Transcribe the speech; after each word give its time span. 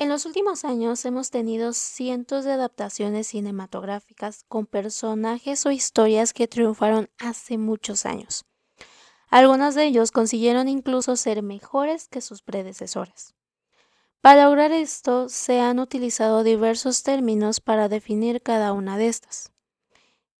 En 0.00 0.08
los 0.08 0.26
últimos 0.26 0.64
años 0.64 1.04
hemos 1.04 1.32
tenido 1.32 1.72
cientos 1.72 2.44
de 2.44 2.52
adaptaciones 2.52 3.26
cinematográficas 3.26 4.44
con 4.46 4.64
personajes 4.64 5.66
o 5.66 5.72
historias 5.72 6.32
que 6.32 6.46
triunfaron 6.46 7.10
hace 7.18 7.58
muchos 7.58 8.06
años. 8.06 8.44
Algunos 9.28 9.74
de 9.74 9.86
ellos 9.86 10.12
consiguieron 10.12 10.68
incluso 10.68 11.16
ser 11.16 11.42
mejores 11.42 12.06
que 12.06 12.20
sus 12.20 12.42
predecesores. 12.42 13.34
Para 14.20 14.44
lograr 14.44 14.70
esto 14.70 15.28
se 15.28 15.58
han 15.58 15.80
utilizado 15.80 16.44
diversos 16.44 17.02
términos 17.02 17.58
para 17.58 17.88
definir 17.88 18.40
cada 18.40 18.72
una 18.72 18.98
de 18.98 19.08
estas. 19.08 19.52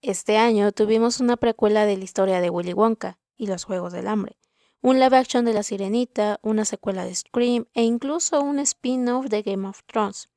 Este 0.03 0.39
año 0.39 0.71
tuvimos 0.71 1.19
una 1.19 1.37
precuela 1.37 1.85
de 1.85 1.97
la 1.97 2.05
historia 2.05 2.41
de 2.41 2.51
Willy 2.51 2.75
Wonka 2.75 3.19
y 3.37 3.49
los 3.49 3.65
Juegos 3.65 3.93
del 3.93 4.07
Hambre, 4.07 4.39
un 4.81 4.99
live 5.01 5.17
action 5.17 5.45
de 5.45 5.53
La 5.53 5.63
Sirenita, 5.63 6.39
una 6.43 6.65
secuela 6.65 7.05
de 7.05 7.15
Scream 7.15 7.67
e 7.75 7.83
incluso 7.83 8.41
un 8.41 8.59
spin-off 8.61 9.27
de 9.27 9.43
Game 9.43 9.67
of 9.67 9.83
Thrones. 9.87 10.29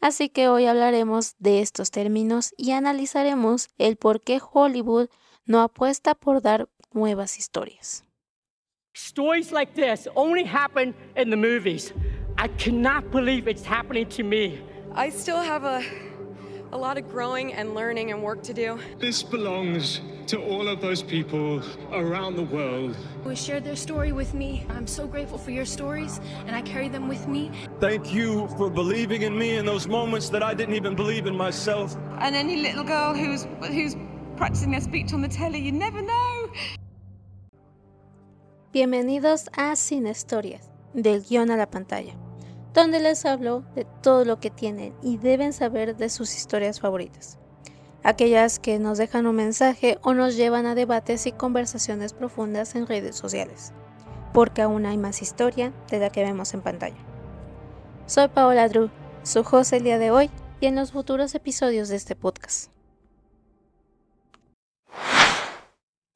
Así 0.00 0.28
que 0.28 0.48
hoy 0.48 0.66
hablaremos 0.66 1.36
de 1.38 1.60
estos 1.60 1.90
términos 1.90 2.54
y 2.56 2.72
analizaremos 2.72 3.68
el 3.78 3.96
por 3.96 4.20
qué 4.22 4.40
Hollywood 4.52 5.08
no 5.44 5.60
apuesta 5.60 6.14
por 6.14 6.42
dar 6.42 6.68
nuevas 6.92 7.38
historias. 7.38 8.04
Stories 8.94 9.52
like 9.52 9.74
this 9.74 10.08
only 10.14 10.44
happen 10.44 10.94
in 11.16 11.30
the 11.30 11.36
movies. 11.36 11.92
I 12.38 12.48
cannot 12.56 13.10
believe 13.10 13.48
it's 13.50 13.64
happening 13.66 14.06
to 14.16 14.24
me. 14.24 14.58
I 14.94 15.10
still 15.10 15.36
have 15.36 15.64
a 15.64 15.82
a 16.72 16.76
lot 16.76 16.98
of 16.98 17.08
growing 17.08 17.52
and 17.54 17.74
learning 17.74 18.10
and 18.10 18.22
work 18.22 18.42
to 18.42 18.54
do. 18.54 18.78
This 18.98 19.22
belongs 19.22 20.00
to 20.26 20.42
all 20.42 20.66
of 20.66 20.80
those 20.80 21.02
people 21.02 21.62
around 21.92 22.36
the 22.36 22.42
world. 22.42 22.96
Who 23.22 23.36
shared 23.36 23.64
their 23.64 23.76
story 23.76 24.12
with 24.12 24.34
me. 24.34 24.66
I'm 24.68 24.86
so 24.86 25.06
grateful 25.06 25.38
for 25.38 25.52
your 25.52 25.64
stories, 25.64 26.20
and 26.46 26.56
I 26.56 26.62
carry 26.62 26.88
them 26.88 27.08
with 27.08 27.28
me. 27.28 27.50
Thank 27.80 28.12
you 28.12 28.48
for 28.56 28.68
believing 28.68 29.22
in 29.22 29.38
me 29.38 29.56
in 29.56 29.64
those 29.66 29.86
moments 29.86 30.28
that 30.30 30.42
I 30.42 30.54
didn't 30.54 30.74
even 30.74 30.94
believe 30.96 31.26
in 31.26 31.36
myself. 31.36 31.96
And 32.20 32.34
any 32.34 32.56
little 32.56 32.84
girl 32.84 33.14
who's 33.14 33.46
who's 33.68 33.96
practicing 34.36 34.72
their 34.72 34.80
speech 34.80 35.12
on 35.12 35.22
the 35.22 35.28
telly, 35.28 35.60
you 35.60 35.72
never 35.72 36.02
know. 36.02 36.50
Bienvenidos 38.72 39.48
a 39.56 39.74
Sin 39.76 40.06
Historias, 40.06 40.68
del 40.92 41.22
guión 41.22 41.50
a 41.50 41.56
la 41.56 41.66
pantalla. 41.66 42.25
Donde 42.76 43.00
les 43.00 43.24
hablo 43.24 43.64
de 43.74 43.86
todo 44.02 44.26
lo 44.26 44.38
que 44.38 44.50
tienen 44.50 44.94
y 45.02 45.16
deben 45.16 45.54
saber 45.54 45.96
de 45.96 46.10
sus 46.10 46.36
historias 46.36 46.78
favoritas. 46.78 47.38
Aquellas 48.04 48.58
que 48.58 48.78
nos 48.78 48.98
dejan 48.98 49.26
un 49.26 49.34
mensaje 49.34 49.98
o 50.02 50.12
nos 50.12 50.36
llevan 50.36 50.66
a 50.66 50.74
debates 50.74 51.26
y 51.26 51.32
conversaciones 51.32 52.12
profundas 52.12 52.74
en 52.74 52.86
redes 52.86 53.16
sociales, 53.16 53.72
porque 54.34 54.60
aún 54.60 54.84
hay 54.84 54.98
más 54.98 55.22
historia 55.22 55.72
de 55.90 55.98
la 56.00 56.10
que 56.10 56.22
vemos 56.22 56.52
en 56.52 56.60
pantalla. 56.60 56.98
Soy 58.04 58.28
Paola 58.28 58.68
Drew, 58.68 58.90
su 59.22 59.40
host 59.40 59.72
el 59.72 59.82
día 59.82 59.98
de 59.98 60.10
hoy 60.10 60.30
y 60.60 60.66
en 60.66 60.76
los 60.76 60.92
futuros 60.92 61.34
episodios 61.34 61.88
de 61.88 61.96
este 61.96 62.14
podcast. 62.14 62.75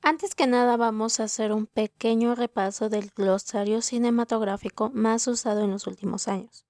Antes 0.02 0.34
que 0.34 0.46
nada 0.46 0.78
vamos 0.78 1.20
a 1.20 1.24
hacer 1.24 1.52
un 1.52 1.66
pequeño 1.66 2.34
repaso 2.34 2.88
del 2.88 3.10
glosario 3.14 3.82
cinematográfico 3.82 4.90
más 4.94 5.26
usado 5.26 5.60
en 5.60 5.70
los 5.70 5.86
últimos 5.86 6.26
años, 6.26 6.64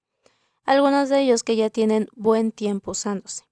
algunos 0.65 1.07
de 1.07 1.21
ellos 1.21 1.43
que 1.43 1.55
ya 1.55 1.69
tienen 1.69 2.09
buen 2.13 2.51
tiempo 2.51 2.91
usándose. 2.91 3.45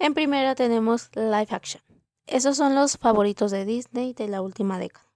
En 0.00 0.14
primera 0.14 0.56
tenemos 0.56 1.10
live 1.14 1.46
action. 1.50 1.82
Esos 2.26 2.56
son 2.56 2.74
los 2.74 2.98
favoritos 2.98 3.52
de 3.52 3.64
Disney 3.64 4.12
de 4.14 4.26
la 4.26 4.42
última 4.42 4.80
década. 4.80 5.06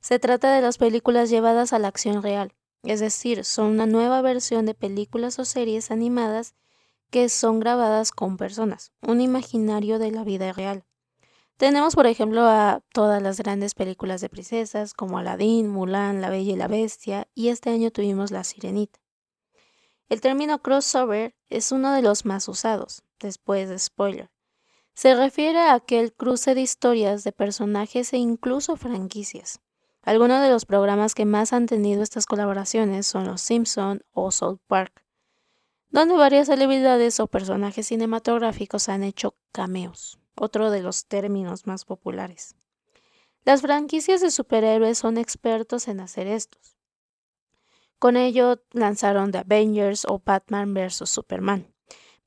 Se 0.00 0.18
trata 0.18 0.52
de 0.52 0.60
las 0.60 0.76
películas 0.76 1.30
llevadas 1.30 1.72
a 1.72 1.78
la 1.78 1.88
acción 1.88 2.24
real, 2.24 2.52
es 2.82 2.98
decir, 2.98 3.44
son 3.44 3.66
una 3.66 3.86
nueva 3.86 4.20
versión 4.20 4.66
de 4.66 4.74
películas 4.74 5.38
o 5.38 5.44
series 5.44 5.92
animadas 5.92 6.54
que 7.10 7.28
son 7.28 7.60
grabadas 7.60 8.10
con 8.10 8.36
personas, 8.36 8.92
un 9.00 9.20
imaginario 9.20 10.00
de 10.00 10.10
la 10.10 10.24
vida 10.24 10.52
real. 10.52 10.84
Tenemos, 11.56 11.94
por 11.94 12.08
ejemplo, 12.08 12.42
a 12.42 12.80
todas 12.92 13.22
las 13.22 13.38
grandes 13.38 13.74
películas 13.74 14.20
de 14.20 14.28
princesas 14.28 14.92
como 14.92 15.18
Aladdin, 15.18 15.68
Mulan, 15.68 16.20
La 16.20 16.28
Bella 16.28 16.52
y 16.52 16.56
la 16.56 16.66
Bestia, 16.66 17.28
y 17.32 17.48
este 17.48 17.70
año 17.70 17.92
tuvimos 17.92 18.32
La 18.32 18.42
Sirenita. 18.42 18.98
El 20.08 20.20
término 20.20 20.60
crossover 20.62 21.36
es 21.48 21.70
uno 21.70 21.92
de 21.92 22.02
los 22.02 22.24
más 22.24 22.48
usados, 22.48 23.04
después 23.20 23.68
de 23.68 23.78
spoiler. 23.78 24.30
Se 24.94 25.14
refiere 25.14 25.60
a 25.60 25.74
aquel 25.74 26.12
cruce 26.12 26.56
de 26.56 26.60
historias 26.60 27.22
de 27.22 27.30
personajes 27.30 28.12
e 28.12 28.16
incluso 28.16 28.76
franquicias. 28.76 29.60
Algunos 30.02 30.42
de 30.42 30.50
los 30.50 30.66
programas 30.66 31.14
que 31.14 31.24
más 31.24 31.52
han 31.52 31.66
tenido 31.66 32.02
estas 32.02 32.26
colaboraciones 32.26 33.06
son 33.06 33.26
Los 33.26 33.40
Simpson 33.40 34.02
o 34.10 34.32
South 34.32 34.58
Park, 34.66 35.04
donde 35.88 36.16
varias 36.16 36.48
celebridades 36.48 37.20
o 37.20 37.28
personajes 37.28 37.86
cinematográficos 37.86 38.88
han 38.88 39.04
hecho 39.04 39.36
cameos 39.52 40.18
otro 40.36 40.70
de 40.70 40.82
los 40.82 41.06
términos 41.06 41.66
más 41.66 41.84
populares. 41.84 42.54
Las 43.44 43.60
franquicias 43.60 44.20
de 44.20 44.30
superhéroes 44.30 44.98
son 44.98 45.18
expertos 45.18 45.88
en 45.88 46.00
hacer 46.00 46.26
estos. 46.26 46.76
Con 47.98 48.16
ello 48.16 48.62
lanzaron 48.72 49.32
The 49.32 49.38
Avengers 49.38 50.06
o 50.08 50.20
Batman 50.24 50.74
vs. 50.74 51.08
Superman. 51.08 51.74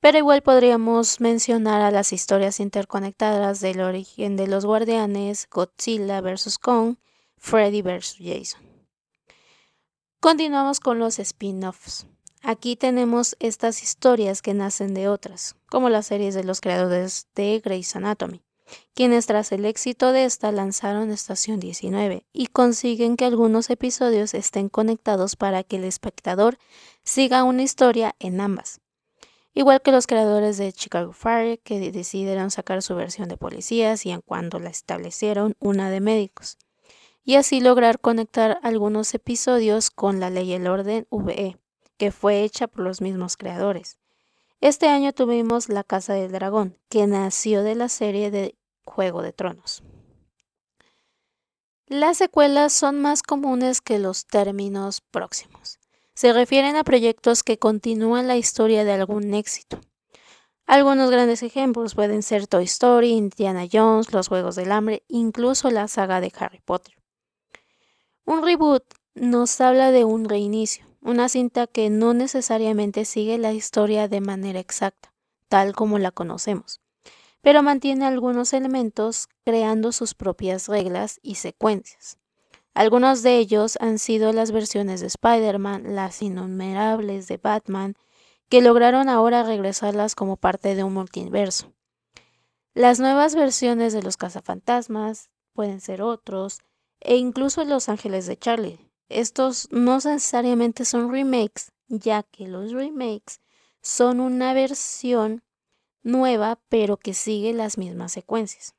Pero 0.00 0.18
igual 0.18 0.42
podríamos 0.42 1.20
mencionar 1.20 1.82
a 1.82 1.90
las 1.90 2.12
historias 2.12 2.60
interconectadas 2.60 3.60
del 3.60 3.80
origen 3.80 4.36
de 4.36 4.46
los 4.46 4.64
guardianes, 4.64 5.48
Godzilla 5.50 6.20
vs. 6.20 6.58
Kong, 6.58 6.96
Freddy 7.36 7.82
vs. 7.82 8.16
Jason. 8.18 8.62
Continuamos 10.20 10.78
con 10.80 10.98
los 10.98 11.18
spin-offs. 11.18 12.06
Aquí 12.42 12.76
tenemos 12.76 13.36
estas 13.40 13.82
historias 13.82 14.42
que 14.42 14.54
nacen 14.54 14.94
de 14.94 15.08
otras, 15.08 15.56
como 15.68 15.88
las 15.88 16.06
series 16.06 16.34
de 16.34 16.44
los 16.44 16.60
creadores 16.60 17.26
de 17.34 17.60
Grey's 17.62 17.96
Anatomy, 17.96 18.42
quienes 18.94 19.26
tras 19.26 19.50
el 19.50 19.64
éxito 19.64 20.12
de 20.12 20.24
esta 20.24 20.52
lanzaron 20.52 21.10
Estación 21.10 21.58
19 21.58 22.26
y 22.32 22.46
consiguen 22.46 23.16
que 23.16 23.24
algunos 23.24 23.70
episodios 23.70 24.34
estén 24.34 24.68
conectados 24.68 25.34
para 25.34 25.64
que 25.64 25.76
el 25.76 25.84
espectador 25.84 26.58
siga 27.02 27.42
una 27.42 27.62
historia 27.62 28.14
en 28.20 28.40
ambas. 28.40 28.80
Igual 29.52 29.82
que 29.82 29.90
los 29.90 30.06
creadores 30.06 30.58
de 30.58 30.72
Chicago 30.72 31.12
Fire, 31.12 31.58
que 31.58 31.90
decidieron 31.90 32.52
sacar 32.52 32.82
su 32.82 32.94
versión 32.94 33.28
de 33.28 33.36
policías 33.36 34.06
y 34.06 34.12
en 34.12 34.20
cuando 34.20 34.60
la 34.60 34.70
establecieron 34.70 35.56
una 35.58 35.90
de 35.90 36.00
médicos, 36.00 36.56
y 37.24 37.34
así 37.34 37.60
lograr 37.60 37.98
conectar 37.98 38.60
algunos 38.62 39.12
episodios 39.12 39.90
con 39.90 40.20
la 40.20 40.30
ley 40.30 40.50
y 40.50 40.52
el 40.52 40.68
orden 40.68 41.08
VE 41.10 41.56
que 41.98 42.12
fue 42.12 42.42
hecha 42.42 42.68
por 42.68 42.84
los 42.84 43.00
mismos 43.00 43.36
creadores. 43.36 43.98
Este 44.60 44.88
año 44.88 45.12
tuvimos 45.12 45.68
La 45.68 45.84
Casa 45.84 46.14
del 46.14 46.32
Dragón, 46.32 46.78
que 46.88 47.06
nació 47.06 47.62
de 47.62 47.74
la 47.74 47.88
serie 47.88 48.30
de 48.30 48.56
Juego 48.84 49.22
de 49.22 49.32
Tronos. 49.32 49.82
Las 51.86 52.18
secuelas 52.18 52.72
son 52.72 53.00
más 53.00 53.22
comunes 53.22 53.80
que 53.80 53.98
los 53.98 54.26
términos 54.26 55.00
próximos. 55.00 55.78
Se 56.14 56.32
refieren 56.32 56.76
a 56.76 56.84
proyectos 56.84 57.42
que 57.42 57.58
continúan 57.58 58.26
la 58.26 58.36
historia 58.36 58.84
de 58.84 58.92
algún 58.92 59.32
éxito. 59.34 59.80
Algunos 60.66 61.10
grandes 61.10 61.42
ejemplos 61.42 61.94
pueden 61.94 62.22
ser 62.22 62.46
Toy 62.46 62.64
Story, 62.64 63.12
Indiana 63.12 63.66
Jones, 63.72 64.12
Los 64.12 64.28
Juegos 64.28 64.54
del 64.56 64.70
Hambre, 64.72 65.02
incluso 65.08 65.70
la 65.70 65.88
saga 65.88 66.20
de 66.20 66.30
Harry 66.38 66.60
Potter. 66.60 66.94
Un 68.26 68.44
reboot 68.44 68.84
nos 69.14 69.58
habla 69.62 69.90
de 69.92 70.04
un 70.04 70.28
reinicio, 70.28 70.87
una 71.00 71.28
cinta 71.28 71.66
que 71.66 71.90
no 71.90 72.14
necesariamente 72.14 73.04
sigue 73.04 73.38
la 73.38 73.52
historia 73.52 74.08
de 74.08 74.20
manera 74.20 74.60
exacta, 74.60 75.12
tal 75.48 75.74
como 75.74 75.98
la 75.98 76.10
conocemos, 76.10 76.80
pero 77.40 77.62
mantiene 77.62 78.04
algunos 78.06 78.52
elementos 78.52 79.28
creando 79.44 79.92
sus 79.92 80.14
propias 80.14 80.68
reglas 80.68 81.20
y 81.22 81.36
secuencias. 81.36 82.18
Algunos 82.74 83.22
de 83.22 83.38
ellos 83.38 83.76
han 83.80 83.98
sido 83.98 84.32
las 84.32 84.52
versiones 84.52 85.00
de 85.00 85.08
Spider-Man, 85.08 85.94
las 85.94 86.22
innumerables 86.22 87.26
de 87.26 87.36
Batman, 87.36 87.94
que 88.48 88.62
lograron 88.62 89.08
ahora 89.08 89.42
regresarlas 89.42 90.14
como 90.14 90.36
parte 90.36 90.74
de 90.74 90.84
un 90.84 90.94
multiverso. 90.94 91.72
Las 92.74 93.00
nuevas 93.00 93.34
versiones 93.34 93.92
de 93.92 94.02
los 94.02 94.16
cazafantasmas 94.16 95.30
pueden 95.52 95.80
ser 95.80 96.02
otros, 96.02 96.60
e 97.00 97.16
incluso 97.16 97.64
Los 97.64 97.88
Ángeles 97.88 98.26
de 98.26 98.36
Charlie, 98.36 98.87
estos 99.08 99.68
no 99.70 99.94
necesariamente 99.96 100.84
son 100.84 101.10
remakes, 101.10 101.72
ya 101.88 102.22
que 102.22 102.46
los 102.46 102.72
remakes 102.72 103.40
son 103.80 104.20
una 104.20 104.52
versión 104.52 105.42
nueva 106.02 106.60
pero 106.68 106.96
que 106.96 107.14
sigue 107.14 107.52
las 107.52 107.78
mismas 107.78 108.12
secuencias. 108.12 108.74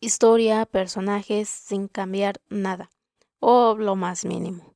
Historia, 0.00 0.66
personajes 0.66 1.48
sin 1.48 1.88
cambiar 1.88 2.40
nada, 2.48 2.90
o 3.38 3.76
lo 3.76 3.96
más 3.96 4.24
mínimo. 4.24 4.74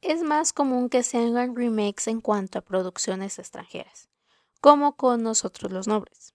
Es 0.00 0.22
más 0.22 0.52
común 0.52 0.90
que 0.90 1.02
se 1.02 1.18
hagan 1.18 1.56
remakes 1.56 2.08
en 2.08 2.20
cuanto 2.20 2.58
a 2.58 2.62
producciones 2.62 3.38
extranjeras, 3.38 4.08
como 4.60 4.96
con 4.96 5.22
nosotros 5.22 5.72
los 5.72 5.88
nombres. 5.88 6.34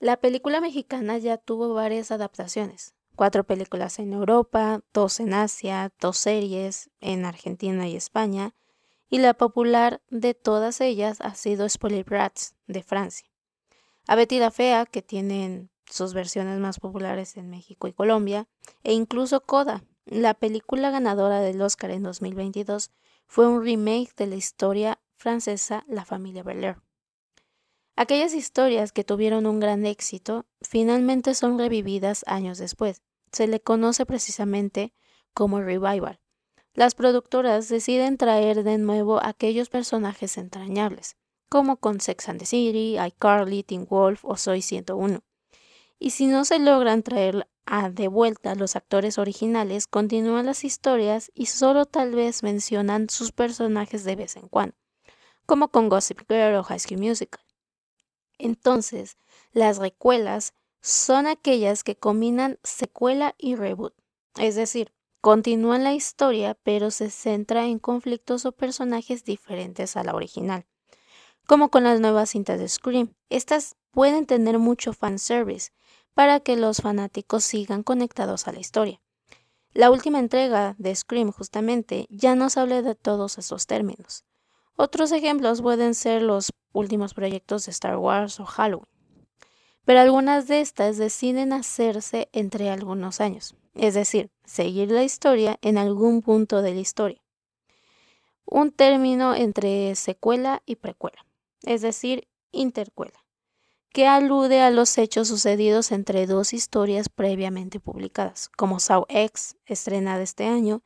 La 0.00 0.16
película 0.18 0.60
mexicana 0.60 1.18
ya 1.18 1.38
tuvo 1.38 1.74
varias 1.74 2.10
adaptaciones, 2.10 2.94
cuatro 3.18 3.42
películas 3.42 3.98
en 3.98 4.12
Europa, 4.12 4.80
dos 4.94 5.18
en 5.18 5.34
Asia, 5.34 5.92
dos 6.00 6.16
series 6.16 6.88
en 7.00 7.24
Argentina 7.24 7.88
y 7.88 7.96
España, 7.96 8.54
y 9.10 9.18
la 9.18 9.34
popular 9.34 10.00
de 10.08 10.34
todas 10.34 10.80
ellas 10.80 11.20
ha 11.20 11.34
sido 11.34 11.68
Spoiler 11.68 12.04
Brats 12.04 12.54
de 12.68 12.84
Francia. 12.84 13.28
A 14.06 14.14
Betty 14.14 14.38
la 14.38 14.52
Fea, 14.52 14.86
que 14.86 15.02
tienen 15.02 15.68
sus 15.84 16.14
versiones 16.14 16.60
más 16.60 16.78
populares 16.78 17.36
en 17.36 17.50
México 17.50 17.88
y 17.88 17.92
Colombia, 17.92 18.46
e 18.84 18.92
incluso 18.92 19.40
Coda, 19.40 19.82
la 20.06 20.34
película 20.34 20.90
ganadora 20.90 21.40
del 21.40 21.60
Oscar 21.60 21.90
en 21.90 22.04
2022, 22.04 22.92
fue 23.26 23.48
un 23.48 23.64
remake 23.64 24.14
de 24.16 24.28
la 24.28 24.36
historia 24.36 25.00
francesa 25.16 25.84
La 25.88 26.04
familia 26.04 26.44
Belair. 26.44 26.76
Aquellas 27.96 28.32
historias 28.32 28.92
que 28.92 29.02
tuvieron 29.02 29.44
un 29.44 29.58
gran 29.58 29.84
éxito 29.86 30.46
finalmente 30.62 31.34
son 31.34 31.58
revividas 31.58 32.22
años 32.28 32.58
después. 32.58 33.02
Se 33.32 33.46
le 33.46 33.60
conoce 33.60 34.06
precisamente 34.06 34.92
como 35.34 35.60
revival. 35.60 36.20
Las 36.74 36.94
productoras 36.94 37.68
deciden 37.68 38.16
traer 38.18 38.62
de 38.62 38.78
nuevo 38.78 39.20
aquellos 39.22 39.68
personajes 39.68 40.38
entrañables, 40.38 41.16
como 41.48 41.76
con 41.76 42.00
Sex 42.00 42.28
and 42.28 42.38
the 42.38 42.46
City, 42.46 42.96
iCarly, 42.98 43.62
Teen 43.62 43.86
Wolf 43.88 44.24
o 44.24 44.36
Soy 44.36 44.62
101. 44.62 45.22
Y 45.98 46.10
si 46.10 46.26
no 46.26 46.44
se 46.44 46.58
logran 46.58 47.02
traer 47.02 47.48
a 47.66 47.90
de 47.90 48.08
vuelta 48.08 48.54
los 48.54 48.76
actores 48.76 49.18
originales, 49.18 49.86
continúan 49.86 50.46
las 50.46 50.64
historias 50.64 51.30
y 51.34 51.46
solo 51.46 51.84
tal 51.84 52.14
vez 52.14 52.42
mencionan 52.42 53.10
sus 53.10 53.32
personajes 53.32 54.04
de 54.04 54.16
vez 54.16 54.36
en 54.36 54.48
cuando, 54.48 54.76
como 55.46 55.68
con 55.68 55.88
Gossip 55.88 56.20
Girl 56.28 56.54
o 56.54 56.62
High 56.62 56.78
School 56.78 57.00
Musical. 57.00 57.44
Entonces, 58.38 59.16
las 59.52 59.78
recuelas 59.78 60.54
son 60.88 61.26
aquellas 61.26 61.84
que 61.84 61.96
combinan 61.96 62.58
secuela 62.62 63.34
y 63.36 63.56
reboot, 63.56 63.92
es 64.38 64.54
decir, 64.54 64.94
continúan 65.20 65.84
la 65.84 65.92
historia 65.92 66.56
pero 66.62 66.90
se 66.90 67.10
centra 67.10 67.66
en 67.66 67.78
conflictos 67.78 68.46
o 68.46 68.52
personajes 68.52 69.22
diferentes 69.22 69.98
a 69.98 70.02
la 70.02 70.14
original. 70.14 70.64
Como 71.46 71.70
con 71.70 71.84
las 71.84 72.00
nuevas 72.00 72.30
cintas 72.30 72.58
de 72.58 72.68
Scream, 72.70 73.14
estas 73.28 73.76
pueden 73.90 74.24
tener 74.24 74.58
mucho 74.58 74.94
fanservice 74.94 75.72
para 76.14 76.40
que 76.40 76.56
los 76.56 76.78
fanáticos 76.80 77.44
sigan 77.44 77.82
conectados 77.82 78.48
a 78.48 78.52
la 78.52 78.60
historia. 78.60 79.02
La 79.74 79.90
última 79.90 80.18
entrega 80.18 80.74
de 80.78 80.96
Scream 80.96 81.32
justamente 81.32 82.06
ya 82.08 82.34
nos 82.34 82.56
habla 82.56 82.80
de 82.80 82.94
todos 82.94 83.36
esos 83.36 83.66
términos. 83.66 84.24
Otros 84.74 85.12
ejemplos 85.12 85.60
pueden 85.60 85.94
ser 85.94 86.22
los 86.22 86.50
últimos 86.72 87.12
proyectos 87.12 87.66
de 87.66 87.72
Star 87.72 87.98
Wars 87.98 88.40
o 88.40 88.46
Halloween. 88.46 88.97
Pero 89.88 90.00
algunas 90.00 90.46
de 90.48 90.60
estas 90.60 90.98
deciden 90.98 91.54
hacerse 91.54 92.28
entre 92.34 92.68
algunos 92.68 93.22
años, 93.22 93.54
es 93.74 93.94
decir, 93.94 94.30
seguir 94.44 94.90
la 94.90 95.02
historia 95.02 95.58
en 95.62 95.78
algún 95.78 96.20
punto 96.20 96.60
de 96.60 96.74
la 96.74 96.80
historia. 96.80 97.24
Un 98.44 98.70
término 98.70 99.34
entre 99.34 99.94
secuela 99.94 100.62
y 100.66 100.76
precuela, 100.76 101.24
es 101.62 101.80
decir, 101.80 102.28
intercuela, 102.52 103.24
que 103.88 104.06
alude 104.06 104.60
a 104.60 104.70
los 104.70 104.98
hechos 104.98 105.28
sucedidos 105.28 105.90
entre 105.90 106.26
dos 106.26 106.52
historias 106.52 107.08
previamente 107.08 107.80
publicadas, 107.80 108.50
como 108.58 108.80
Saw 108.80 109.06
X, 109.08 109.56
estrenada 109.64 110.22
este 110.22 110.44
año, 110.44 110.82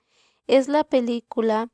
es 0.46 0.69
la 0.69 0.84
película 0.84 1.70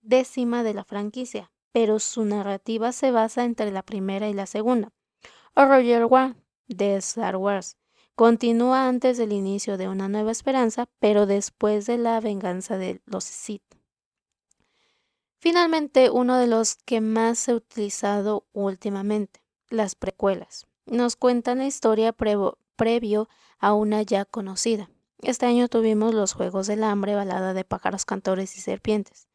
décima 0.00 0.64
de 0.64 0.74
la 0.74 0.82
franquicia, 0.82 1.52
pero 1.70 2.00
su 2.00 2.24
narrativa 2.24 2.90
se 2.90 3.12
basa 3.12 3.44
entre 3.44 3.70
la 3.70 3.84
primera 3.84 4.28
y 4.28 4.34
la 4.34 4.46
segunda. 4.46 4.90
O 5.54 5.64
Roger 5.64 6.08
One 6.10 6.34
de 6.68 6.96
Star 6.96 7.36
Wars 7.36 7.76
continúa 8.14 8.88
antes 8.88 9.18
del 9.18 9.32
inicio 9.32 9.76
de 9.76 9.88
una 9.88 10.08
nueva 10.08 10.32
esperanza, 10.32 10.88
pero 10.98 11.26
después 11.26 11.86
de 11.86 11.98
la 11.98 12.18
venganza 12.20 12.78
de 12.78 13.02
los 13.04 13.24
Sith. 13.24 13.62
Finalmente, 15.38 16.10
uno 16.10 16.38
de 16.38 16.46
los 16.46 16.76
que 16.76 17.00
más 17.00 17.38
se 17.38 17.52
ha 17.52 17.56
utilizado 17.56 18.46
últimamente, 18.52 19.42
las 19.68 19.94
precuelas. 19.94 20.66
Nos 20.86 21.14
cuentan 21.16 21.58
la 21.58 21.66
historia 21.66 22.14
previo 22.14 23.28
a 23.58 23.74
una 23.74 24.02
ya 24.02 24.24
conocida. 24.24 24.88
Este 25.22 25.44
año 25.46 25.68
tuvimos 25.68 26.14
los 26.14 26.32
Juegos 26.32 26.66
del 26.66 26.84
Hambre, 26.84 27.14
balada 27.14 27.52
de 27.52 27.64
pájaros, 27.64 28.06
cantores 28.06 28.56
y 28.56 28.60
serpientes 28.60 29.28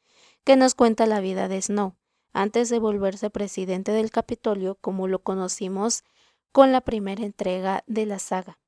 que 0.43 0.55
nos 0.55 0.75
cuenta 0.75 1.05
la 1.05 1.19
vida 1.19 1.47
de 1.47 1.61
Snow, 1.61 1.95
antes 2.33 2.69
de 2.69 2.79
volverse 2.79 3.29
presidente 3.29 3.91
del 3.91 4.09
Capitolio 4.09 4.75
como 4.75 5.07
lo 5.07 5.19
conocimos 5.19 6.03
con 6.51 6.71
la 6.71 6.81
primera 6.81 7.23
entrega 7.23 7.83
de 7.87 8.05
la 8.05 8.19
saga. 8.19 8.59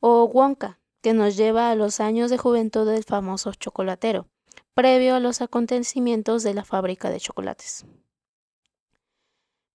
O 0.00 0.24
Wonka, 0.24 0.80
que 1.00 1.12
nos 1.12 1.36
lleva 1.36 1.70
a 1.70 1.74
los 1.74 2.00
años 2.00 2.30
de 2.30 2.38
juventud 2.38 2.86
del 2.86 3.04
famoso 3.04 3.52
chocolatero, 3.54 4.26
previo 4.74 5.14
a 5.14 5.20
los 5.20 5.40
acontecimientos 5.40 6.42
de 6.42 6.54
la 6.54 6.64
fábrica 6.64 7.10
de 7.10 7.20
chocolates. 7.20 7.86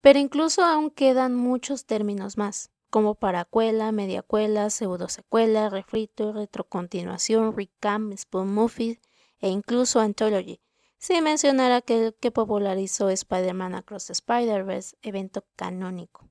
Pero 0.01 0.19
incluso 0.19 0.63
aún 0.63 0.89
quedan 0.89 1.36
muchos 1.36 1.86
términos 1.86 2.38
más, 2.38 2.71
como 2.89 3.15
paracuela, 3.15 3.91
mediacuela, 3.91 4.69
pseudosecuela, 4.69 5.69
refrito, 5.69 6.33
retrocontinuación, 6.33 7.56
recam, 7.56 8.15
spoon 8.18 8.53
movie 8.53 9.00
e 9.39 9.50
incluso 9.50 10.00
anthology, 10.00 10.59
sin 10.97 11.24
mencionar 11.24 11.71
aquel 11.71 12.15
que 12.19 12.31
popularizó 12.31 13.09
Spider-Man 13.09 13.75
Across 13.75 14.09
Spider-Verse, 14.09 14.97
evento 15.01 15.45
canónico. 15.56 16.28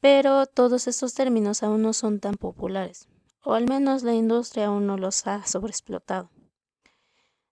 Pero 0.00 0.46
todos 0.46 0.88
estos 0.88 1.14
términos 1.14 1.62
aún 1.62 1.82
no 1.82 1.92
son 1.92 2.20
tan 2.20 2.34
populares, 2.34 3.08
o 3.44 3.52
al 3.54 3.68
menos 3.68 4.02
la 4.02 4.14
industria 4.14 4.66
aún 4.66 4.86
no 4.86 4.96
los 4.96 5.26
ha 5.26 5.46
sobreexplotado. 5.46 6.30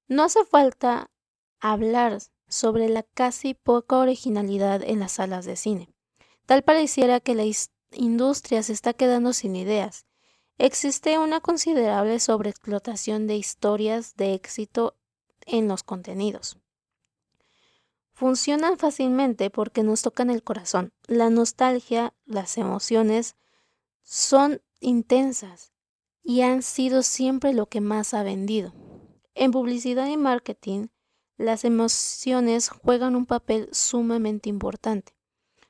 No 0.07 0.23
hace 0.23 0.45
falta 0.45 1.11
hablar 1.61 2.19
sobre 2.49 2.89
la 2.89 3.03
casi 3.03 3.55
poca 3.55 3.99
originalidad 3.99 4.83
en 4.83 5.01
las 5.01 5.13
salas 5.13 5.45
de 5.45 5.57
cine. 5.57 5.91
Tal 6.47 6.63
pareciera 6.63 7.21
que 7.21 7.35
la 7.35 7.45
industria 7.93 8.63
se 8.63 8.73
está 8.73 8.95
quedando 8.95 9.35
sin 9.35 9.55
ideas. 9.55 10.07
Existe 10.57 11.19
una 11.19 11.41
considerable 11.41 12.19
sobreexplotación 12.19 13.27
de 13.27 13.37
historias 13.37 14.17
de 14.17 14.33
éxito 14.33 14.97
en 15.45 15.69
los 15.69 15.83
contenidos. 15.83 16.59
Funcionan 18.19 18.79
fácilmente 18.79 19.49
porque 19.49 19.85
nos 19.85 20.03
tocan 20.03 20.29
el 20.29 20.43
corazón. 20.43 20.93
La 21.07 21.31
nostalgia, 21.31 22.15
las 22.27 22.59
emociones 22.59 23.37
son 24.03 24.61
intensas 24.81 25.73
y 26.25 26.41
han 26.41 26.63
sido 26.63 27.05
siempre 27.05 27.53
lo 27.53 27.67
que 27.67 27.81
más 27.81 28.15
ha 28.15 28.25
vendido. 28.25 28.75
En 29.37 29.53
publicidad 29.53 30.09
y 30.09 30.17
marketing, 30.17 30.89
las 31.37 31.65
emociones 31.65 32.71
juegan 32.71 33.15
un 33.15 33.25
papel 33.25 33.69
sumamente 33.71 34.49
importante. 34.49 35.15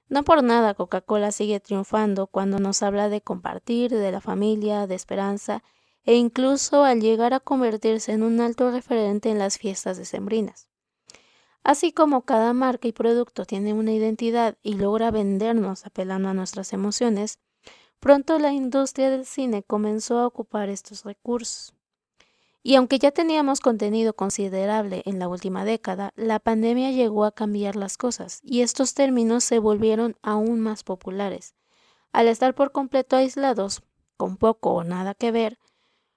No 0.09 0.25
por 0.25 0.43
nada 0.43 0.73
Coca-Cola 0.73 1.33
sigue 1.33 1.61
triunfando 1.61 2.29
cuando 2.29 2.61
nos 2.61 2.83
habla 2.83 3.11
de 3.11 3.21
compartir, 3.21 3.91
de 3.91 4.11
la 4.11 4.23
familia, 4.23 4.87
de 4.87 4.95
esperanza 4.95 5.63
e 6.03 6.15
incluso 6.15 6.85
al 6.85 7.03
llegar 7.03 7.35
a 7.35 7.41
convertirse 7.41 8.13
en 8.13 8.23
un 8.23 8.41
alto 8.41 8.71
referente 8.71 9.29
en 9.29 9.39
las 9.39 9.59
fiestas 9.59 9.99
decembrinas. 9.99 10.67
Así 11.65 11.93
como 11.93 12.23
cada 12.23 12.53
marca 12.53 12.89
y 12.89 12.93
producto 12.93 13.45
tiene 13.45 13.73
una 13.75 13.93
identidad 13.93 14.57
y 14.63 14.75
logra 14.75 15.11
vendernos 15.11 15.85
apelando 15.87 16.29
a 16.29 16.35
nuestras 16.35 16.73
emociones, 16.73 17.39
pronto 18.01 18.39
la 18.39 18.53
industria 18.53 19.11
del 19.11 19.27
cine 19.27 19.63
comenzó 19.63 20.19
a 20.19 20.27
ocupar 20.27 20.69
estos 20.69 21.05
recursos. 21.05 21.75
Y 22.63 22.75
aunque 22.75 22.99
ya 22.99 23.13
teníamos 23.13 23.61
contenido 23.61 24.15
considerable 24.15 25.03
en 25.07 25.19
la 25.19 25.29
última 25.29 25.65
década, 25.65 26.13
la 26.17 26.39
pandemia 26.39 26.91
llegó 26.91 27.25
a 27.25 27.33
cambiar 27.33 27.77
las 27.77 27.97
cosas 27.97 28.41
y 28.43 28.63
estos 28.63 28.95
términos 28.95 29.45
se 29.45 29.59
volvieron 29.59 30.17
aún 30.23 30.61
más 30.61 30.83
populares. 30.83 31.55
Al 32.13 32.29
estar 32.29 32.55
por 32.55 32.73
completo 32.73 33.17
aislados, 33.17 33.83
con 34.17 34.37
poco 34.37 34.75
o 34.75 34.85
nada 34.85 35.15
que 35.15 35.31
ver, 35.31 35.59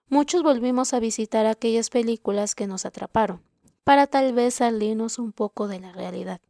muchos 0.09 0.43
volvimos 0.43 0.93
a 0.93 0.99
visitar 0.99 1.45
aquellas 1.45 1.89
películas 1.89 2.55
que 2.55 2.67
nos 2.67 2.85
atraparon, 2.85 3.41
para 3.83 4.07
tal 4.07 4.33
vez 4.33 4.55
salirnos 4.55 5.19
un 5.19 5.31
poco 5.31 5.67
de 5.67 5.79
la 5.79 5.91
realidad. 5.91 6.41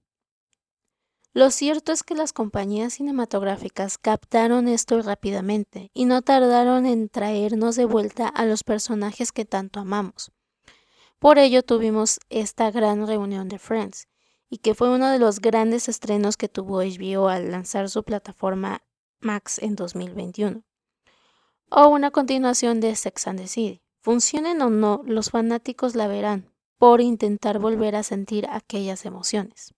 Lo 1.34 1.50
cierto 1.50 1.94
es 1.94 2.04
que 2.04 2.14
las 2.14 2.34
compañías 2.34 2.94
cinematográficas 2.94 3.98
captaron 3.98 4.68
esto 4.68 5.02
rápidamente 5.02 5.90
y 5.94 6.04
no 6.06 6.22
tardaron 6.22 6.86
en 6.86 7.08
traernos 7.08 7.78
de 7.78 7.86
vuelta 7.86 8.28
a 8.28 8.46
los 8.46 8.64
personajes 8.64 9.32
que 9.32 9.46
tanto 9.46 9.80
amamos. 9.80 10.32
Por 11.20 11.38
ello 11.38 11.64
tuvimos 11.64 12.20
esta 12.30 12.70
gran 12.72 13.08
reunión 13.08 13.48
de 13.48 13.60
Friends, 13.60 14.08
y 14.50 14.58
que 14.58 14.76
fue 14.76 14.94
uno 14.94 15.10
de 15.10 15.20
los 15.20 15.40
grandes 15.40 15.88
estrenos 15.88 16.36
que 16.36 16.50
tuvo 16.50 16.82
HBO 16.82 17.30
al 17.30 17.52
lanzar 17.52 17.90
su 17.90 18.04
plataforma 18.04 18.84
Max 19.22 19.60
en 19.60 19.76
2021 19.76 20.64
o 21.72 21.88
una 21.88 22.12
continuación 22.12 22.82
de 22.82 22.96
Sex 22.98 23.28
and 23.28 23.40
the 23.40 23.48
City. 23.48 23.82
Funcionen 24.02 24.62
o 24.62 24.70
no, 24.70 25.04
los 25.06 25.30
fanáticos 25.30 25.96
la 25.96 26.08
verán 26.08 26.51
por 26.82 27.00
intentar 27.00 27.60
volver 27.60 27.96
a 27.96 28.02
sentir 28.02 28.48
aquellas 28.50 29.06
emociones. 29.06 29.76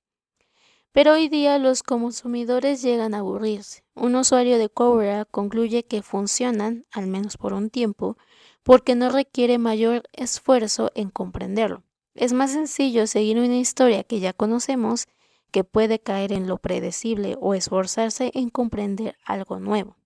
Pero 0.93 1.12
hoy 1.12 1.27
día 1.27 1.60
los 1.60 1.83
consumidores 1.83 2.81
llegan 2.81 3.13
a 3.13 3.17
aburrirse. 3.17 3.83
Un 3.93 4.15
usuario 4.15 4.57
de 4.57 4.69
Cobra 4.69 5.25
concluye 5.25 5.83
que 5.83 6.01
funcionan, 6.01 6.86
al 6.93 7.07
menos 7.07 7.36
por 7.36 7.51
un 7.51 7.69
tiempo, 7.69 8.17
porque 8.63 8.95
no 8.95 9.10
requiere 9.10 9.57
mayor 9.57 10.03
esfuerzo 10.13 10.91
en 10.95 11.10
comprenderlo. 11.10 11.83
Es 12.15 12.31
más 12.31 12.51
sencillo 12.51 13.05
seguir 13.05 13.38
una 13.38 13.57
historia 13.57 14.05
que 14.05 14.22
ya 14.22 14.31
conocemos 14.31 15.07
que 15.51 15.65
puede 15.65 16.00
caer 16.00 16.31
en 16.31 16.48
lo 16.48 16.57
predecible 16.57 17.36
o 17.41 17.53
esforzarse 17.53 18.31
en 18.33 18.50
comprender 18.50 19.17
algo 19.25 19.60
nuevo. 19.60 19.98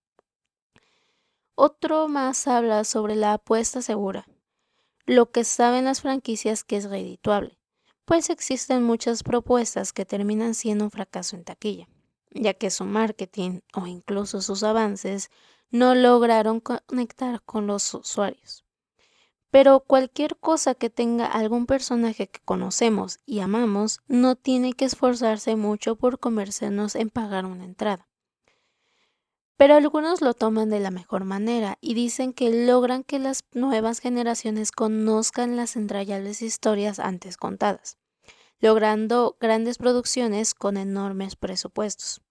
Otro 1.54 2.08
más 2.08 2.48
habla 2.48 2.84
sobre 2.86 3.14
la 3.14 3.34
apuesta 3.34 3.84
segura, 3.84 4.26
lo 5.08 5.32
que 5.32 5.46
saben 5.46 5.86
las 5.86 6.02
franquicias 6.02 6.66
que 6.66 6.76
es 6.76 6.90
redituable, 6.90 7.58
pues 8.04 8.30
existen 8.30 8.84
muchas 8.84 9.24
propuestas 9.24 9.94
que 9.94 10.06
terminan 10.06 10.54
siendo 10.54 10.84
un 10.84 10.92
fracaso 10.92 11.38
en 11.38 11.46
taquilla, 11.46 11.88
ya 12.32 12.54
que 12.54 12.70
su 12.70 12.84
marketing 12.84 13.62
o 13.74 13.88
incluso 13.88 14.42
sus 14.42 14.64
avances 14.64 15.32
no 15.72 15.96
lograron 15.96 16.60
conectar 16.60 17.42
con 17.42 17.68
los 17.68 17.94
usuarios. 17.94 18.66
Pero 19.50 19.80
cualquier 19.80 20.36
cosa 20.36 20.76
que 20.76 20.90
tenga 20.90 21.26
algún 21.26 21.68
personaje 21.68 22.28
que 22.28 22.42
conocemos 22.44 23.20
y 23.26 23.40
amamos 23.40 24.02
no 24.08 24.36
tiene 24.36 24.74
que 24.74 24.84
esforzarse 24.84 25.56
mucho 25.56 25.96
por 25.96 26.20
convencernos 26.20 26.96
en 26.96 27.10
pagar 27.10 27.46
una 27.46 27.64
entrada. 27.64 28.10
Pero 29.58 29.76
algunos 29.76 30.22
lo 30.22 30.34
toman 30.34 30.70
de 30.70 30.80
la 30.80 30.92
mejor 30.92 31.24
manera 31.24 31.78
y 31.82 31.94
dicen 31.96 32.32
que 32.32 32.66
logran 32.66 33.04
que 33.04 33.20
las 33.20 33.44
nuevas 33.54 34.00
generaciones 34.00 34.72
conozcan 34.72 35.58
las 35.58 35.76
entrañables 35.76 36.42
historias 36.42 37.00
antes 37.00 37.38
contadas, 37.38 37.98
logrando 38.60 39.36
grandes 39.40 39.78
producciones 39.78 40.54
con 40.54 40.78
enormes 40.78 41.36
presupuestos, 41.36 42.22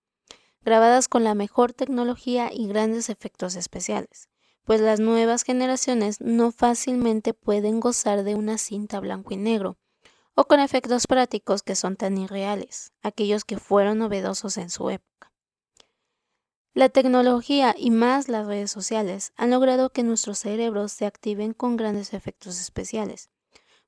grabadas 0.63 1.09
con 1.09 1.25
la 1.25 1.35
mejor 1.35 1.73
tecnología 1.73 2.51
y 2.53 2.69
grandes 2.69 3.11
efectos 3.11 3.57
especiales 3.57 4.29
pues 4.67 4.81
las 4.81 4.99
nuevas 4.99 5.45
generaciones 5.45 6.21
no 6.21 6.51
fácilmente 6.51 7.33
pueden 7.33 7.79
gozar 7.79 8.25
de 8.25 8.35
una 8.35 8.59
cinta 8.59 8.99
blanco 8.99 9.33
y 9.33 9.37
negro, 9.37 9.79
o 10.35 10.45
con 10.45 10.59
efectos 10.59 11.07
prácticos 11.07 11.63
que 11.63 11.77
son 11.77 11.97
tan 11.97 12.19
irreales, 12.19 12.93
aquellos 13.01 13.45
que 13.45 13.59
fueron 13.59 13.99
novedosos 13.99 14.59
en 14.59 14.69
su 14.69 14.91
época. 14.91 15.26
La 16.77 16.91
tecnología 16.91 17.75
y 17.75 17.91
más 17.91 18.29
las 18.29 18.47
redes 18.47 18.71
sociales 18.71 19.33
han 19.37 19.49
logrado 19.49 19.89
que 19.89 20.03
nuestros 20.03 20.41
cerebros 20.41 20.93
se 20.93 21.07
activen 21.07 21.55
con 21.55 21.79
grandes 21.79 22.13
efectos 22.13 22.61
especiales. 22.61 23.31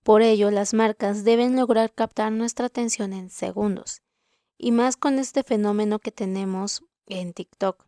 Por 0.03 0.23
ello, 0.23 0.51
las 0.51 0.73
marcas 0.73 1.23
deben 1.23 1.55
lograr 1.55 1.93
captar 1.93 2.33
nuestra 2.33 2.65
atención 2.65 3.13
en 3.13 3.29
segundos, 3.29 4.01
y 4.57 4.73
más 4.73 4.97
con 4.97 5.19
este 5.19 5.43
fenómeno 5.43 5.99
que 5.99 6.13
tenemos 6.13 6.83
en 7.05 7.35
TikTok, 7.35 7.85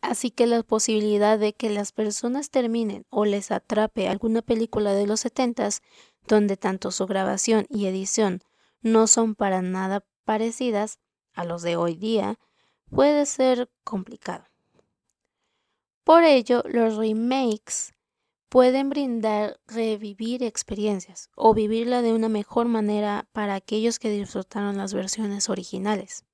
Así 0.00 0.32
que 0.32 0.48
la 0.48 0.64
posibilidad 0.64 1.38
de 1.38 1.52
que 1.52 1.70
las 1.70 1.92
personas 1.92 2.50
terminen 2.50 3.06
o 3.08 3.24
les 3.24 3.52
atrape 3.52 4.08
alguna 4.08 4.42
película 4.42 4.94
de 4.94 5.06
los 5.06 5.20
setentas, 5.20 5.80
donde 6.26 6.56
tanto 6.56 6.90
su 6.90 7.06
grabación 7.06 7.66
y 7.68 7.86
edición 7.86 8.40
no 8.80 9.06
son 9.06 9.36
para 9.36 9.62
nada 9.62 10.04
parecidas 10.24 10.98
a 11.34 11.44
los 11.44 11.62
de 11.62 11.76
hoy 11.76 11.94
día, 11.94 12.40
puede 12.94 13.26
ser 13.26 13.70
complicado. 13.84 14.44
Por 16.04 16.24
ello, 16.24 16.62
los 16.68 16.96
remakes 16.96 17.94
pueden 18.48 18.90
brindar 18.90 19.58
revivir 19.66 20.42
experiencias 20.42 21.30
o 21.34 21.54
vivirla 21.54 22.02
de 22.02 22.12
una 22.12 22.28
mejor 22.28 22.66
manera 22.66 23.26
para 23.32 23.54
aquellos 23.54 23.98
que 23.98 24.10
disfrutaron 24.10 24.76
las 24.76 24.92
versiones 24.92 25.48
originales 25.48 26.24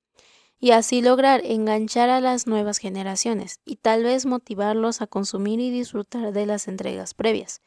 y 0.59 0.71
así 0.71 1.01
lograr 1.01 1.41
enganchar 1.45 2.09
a 2.09 2.19
las 2.19 2.45
nuevas 2.45 2.79
generaciones 2.79 3.61
y 3.63 3.77
tal 3.77 4.03
vez 4.03 4.25
motivarlos 4.25 5.01
a 5.01 5.07
consumir 5.07 5.61
y 5.61 5.71
disfrutar 5.71 6.33
de 6.33 6.45
las 6.45 6.67
entregas 6.67 7.13
previas, 7.13 7.61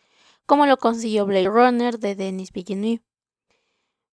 como 0.44 0.66
lo 0.66 0.76
consiguió 0.76 1.24
Blade 1.24 1.48
Runner 1.48 1.98
de 1.98 2.14
Denis 2.14 2.52
Villeneuve. 2.52 3.02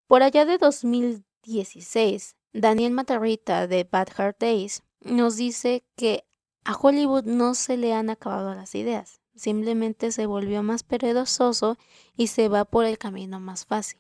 Por 0.08 0.24
allá 0.24 0.46
de 0.46 0.58
2016, 0.58 2.38
Daniel 2.54 2.92
Matarrita 2.94 3.68
de 3.68 3.84
Bad 3.84 4.10
Heart 4.18 4.40
Days 4.40 4.84
nos 5.02 5.36
dice 5.36 5.84
que 5.96 6.26
a 6.64 6.74
Hollywood 6.76 7.26
no 7.26 7.54
se 7.54 7.78
le 7.78 7.94
han 7.94 8.10
acabado 8.10 8.54
las 8.56 8.76
ideas, 8.76 9.22
simplemente 9.36 10.12
se 10.12 10.26
volvió 10.26 10.64
más 10.64 10.84
perezoso 10.84 11.78
y 12.16 12.28
se 12.28 12.50
va 12.50 12.66
por 12.66 12.86
el 12.86 12.98
camino 12.98 13.40
más 13.40 13.66
fácil. 13.66 14.00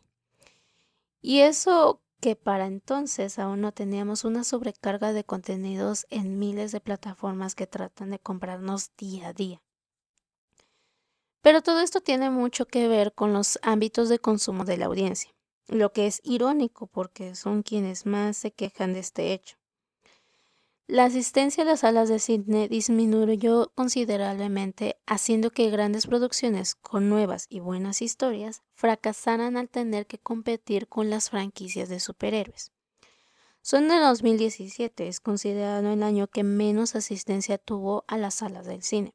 Y 1.21 1.39
eso 1.39 2.01
que 2.19 2.35
para 2.35 2.65
entonces 2.65 3.39
aún 3.39 3.61
no 3.61 3.71
teníamos 3.71 4.25
una 4.25 4.43
sobrecarga 4.43 5.13
de 5.13 5.23
contenidos 5.23 6.05
en 6.09 6.37
miles 6.37 6.71
de 6.71 6.81
plataformas 6.81 7.55
que 7.55 7.67
tratan 7.67 8.09
de 8.09 8.19
comprarnos 8.19 8.91
día 8.97 9.29
a 9.29 9.33
día. 9.33 9.61
Pero 11.41 11.61
todo 11.61 11.79
esto 11.79 12.01
tiene 12.01 12.29
mucho 12.29 12.65
que 12.65 12.87
ver 12.87 13.13
con 13.13 13.31
los 13.31 13.59
ámbitos 13.61 14.09
de 14.09 14.19
consumo 14.19 14.65
de 14.65 14.77
la 14.77 14.87
audiencia, 14.87 15.33
lo 15.69 15.93
que 15.93 16.07
es 16.07 16.21
irónico 16.23 16.87
porque 16.87 17.35
son 17.35 17.63
quienes 17.63 18.05
más 18.05 18.37
se 18.37 18.51
quejan 18.51 18.93
de 18.93 18.99
este 18.99 19.33
hecho. 19.33 19.57
La 20.87 21.05
asistencia 21.05 21.61
a 21.61 21.65
las 21.67 21.81
salas 21.81 22.09
de 22.09 22.17
cine 22.17 22.67
disminuyó 22.67 23.71
considerablemente, 23.75 24.97
haciendo 25.05 25.51
que 25.51 25.69
grandes 25.69 26.07
producciones 26.07 26.73
con 26.73 27.09
nuevas 27.09 27.45
y 27.47 27.59
buenas 27.59 28.01
historias 28.01 28.63
fracasaran 28.73 29.55
al 29.55 29.69
tener 29.69 30.07
que 30.07 30.17
competir 30.17 30.87
con 30.87 31.11
las 31.11 31.29
franquicias 31.29 31.89
de 31.89 31.99
superhéroes. 31.99 32.71
Son 33.61 33.87
de 33.87 33.99
2017, 33.99 35.07
es 35.07 35.19
considerado 35.19 35.93
el 35.93 36.01
año 36.01 36.25
que 36.25 36.43
menos 36.43 36.95
asistencia 36.95 37.59
tuvo 37.59 38.03
a 38.07 38.17
las 38.17 38.33
salas 38.33 38.65
del 38.65 38.81
cine, 38.81 39.13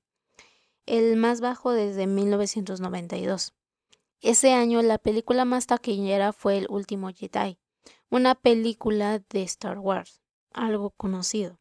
el 0.87 1.17
más 1.17 1.41
bajo 1.41 1.73
desde 1.73 2.07
1992. 2.07 3.53
Ese 4.25 4.55
año 4.55 4.81
la 4.81 4.97
película 4.97 5.45
más 5.45 5.67
taquillera 5.67 6.33
fue 6.33 6.57
El 6.57 6.67
último 6.71 7.11
Jedi, 7.11 7.59
una 8.09 8.35
película 8.35 9.19
de 9.19 9.43
Star 9.43 9.79
Wars, 9.79 10.23
algo 10.51 10.93
conocido. 10.93 11.61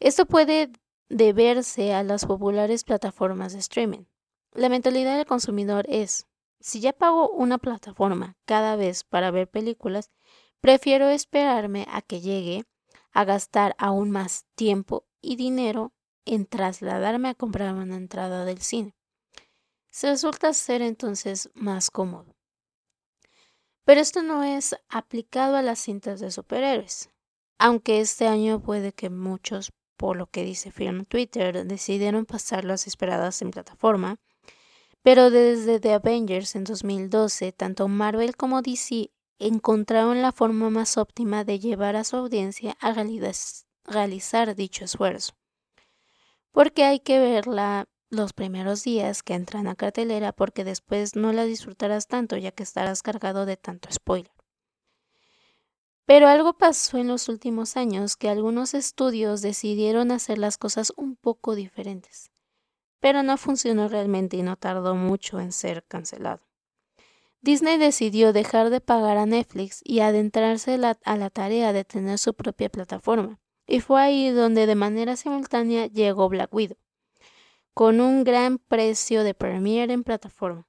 Esto 0.00 0.24
puede 0.24 0.72
deberse 1.10 1.92
a 1.92 2.02
las 2.02 2.24
populares 2.24 2.84
plataformas 2.84 3.52
de 3.52 3.58
streaming. 3.58 4.06
La 4.54 4.70
mentalidad 4.70 5.18
del 5.18 5.26
consumidor 5.26 5.84
es, 5.90 6.26
si 6.58 6.80
ya 6.80 6.94
pago 6.94 7.28
una 7.28 7.58
plataforma 7.58 8.38
cada 8.46 8.76
vez 8.76 9.04
para 9.04 9.30
ver 9.30 9.50
películas, 9.50 10.10
prefiero 10.62 11.10
esperarme 11.10 11.86
a 11.90 12.00
que 12.00 12.22
llegue 12.22 12.64
a 13.12 13.26
gastar 13.26 13.76
aún 13.76 14.10
más 14.10 14.46
tiempo 14.54 15.04
y 15.20 15.36
dinero 15.36 15.92
en 16.24 16.46
trasladarme 16.46 17.28
a 17.28 17.34
comprar 17.34 17.74
una 17.74 17.96
entrada 17.96 18.46
del 18.46 18.62
cine. 18.62 18.94
Se 19.94 20.08
resulta 20.08 20.52
ser 20.52 20.82
entonces 20.82 21.50
más 21.54 21.88
cómodo. 21.88 22.34
Pero 23.84 24.00
esto 24.00 24.22
no 24.22 24.42
es 24.42 24.74
aplicado 24.88 25.56
a 25.56 25.62
las 25.62 25.78
cintas 25.78 26.18
de 26.18 26.32
superhéroes, 26.32 27.10
aunque 27.60 28.00
este 28.00 28.26
año 28.26 28.60
puede 28.60 28.90
que 28.92 29.08
muchos 29.08 29.70
por 29.96 30.16
lo 30.16 30.26
que 30.26 30.42
dice 30.42 30.72
Film 30.72 31.04
Twitter, 31.04 31.64
decidieron 31.64 32.26
pasar 32.26 32.64
las 32.64 32.88
esperadas 32.88 33.40
en 33.40 33.52
plataforma. 33.52 34.16
Pero 35.02 35.30
desde 35.30 35.78
The 35.78 35.94
Avengers 35.94 36.56
en 36.56 36.64
2012, 36.64 37.52
tanto 37.52 37.86
Marvel 37.86 38.34
como 38.34 38.62
DC 38.62 39.12
encontraron 39.38 40.22
la 40.22 40.32
forma 40.32 40.70
más 40.70 40.98
óptima 40.98 41.44
de 41.44 41.60
llevar 41.60 41.94
a 41.94 42.02
su 42.02 42.16
audiencia 42.16 42.76
a 42.80 42.92
realizar 43.84 44.56
dicho 44.56 44.84
esfuerzo. 44.84 45.34
Porque 46.50 46.82
hay 46.82 46.98
que 46.98 47.20
verla 47.20 47.86
los 48.14 48.32
primeros 48.32 48.82
días 48.84 49.22
que 49.22 49.34
entran 49.34 49.66
a 49.66 49.74
cartelera 49.74 50.32
porque 50.32 50.64
después 50.64 51.16
no 51.16 51.32
la 51.32 51.44
disfrutarás 51.44 52.06
tanto 52.06 52.36
ya 52.36 52.52
que 52.52 52.62
estarás 52.62 53.02
cargado 53.02 53.46
de 53.46 53.56
tanto 53.56 53.88
spoiler. 53.92 54.32
Pero 56.06 56.28
algo 56.28 56.58
pasó 56.58 56.98
en 56.98 57.08
los 57.08 57.28
últimos 57.28 57.76
años 57.76 58.16
que 58.16 58.28
algunos 58.28 58.74
estudios 58.74 59.40
decidieron 59.40 60.10
hacer 60.10 60.38
las 60.38 60.58
cosas 60.58 60.92
un 60.96 61.16
poco 61.16 61.54
diferentes. 61.54 62.30
Pero 63.00 63.22
no 63.22 63.36
funcionó 63.36 63.88
realmente 63.88 64.36
y 64.36 64.42
no 64.42 64.56
tardó 64.56 64.94
mucho 64.94 65.40
en 65.40 65.52
ser 65.52 65.84
cancelado. 65.84 66.42
Disney 67.40 67.76
decidió 67.76 68.32
dejar 68.32 68.70
de 68.70 68.80
pagar 68.80 69.18
a 69.18 69.26
Netflix 69.26 69.80
y 69.84 70.00
adentrarse 70.00 70.74
a 71.04 71.16
la 71.16 71.30
tarea 71.30 71.72
de 71.72 71.84
tener 71.84 72.18
su 72.18 72.34
propia 72.34 72.70
plataforma. 72.70 73.38
Y 73.66 73.80
fue 73.80 74.00
ahí 74.00 74.30
donde 74.30 74.66
de 74.66 74.74
manera 74.74 75.16
simultánea 75.16 75.86
llegó 75.86 76.28
Black 76.28 76.52
Widow, 76.54 76.76
con 77.74 78.00
un 78.00 78.24
gran 78.24 78.58
precio 78.58 79.24
de 79.24 79.34
premiere 79.34 79.92
en 79.92 80.04
plataforma, 80.04 80.68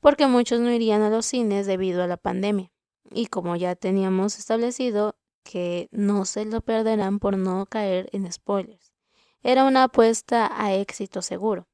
porque 0.00 0.26
muchos 0.26 0.60
no 0.60 0.72
irían 0.72 1.02
a 1.02 1.10
los 1.10 1.26
cines 1.26 1.66
debido 1.66 2.02
a 2.02 2.06
la 2.06 2.16
pandemia 2.16 2.70
y 3.10 3.26
como 3.26 3.56
ya 3.56 3.74
teníamos 3.74 4.38
establecido 4.38 5.16
que 5.42 5.88
no 5.92 6.24
se 6.24 6.44
lo 6.46 6.60
perderán 6.62 7.18
por 7.18 7.36
no 7.36 7.66
caer 7.66 8.08
en 8.12 8.30
spoilers. 8.32 8.92
Era 9.42 9.64
una 9.64 9.84
apuesta 9.84 10.50
a 10.58 10.74
éxito 10.74 11.20
seguro. 11.20 11.68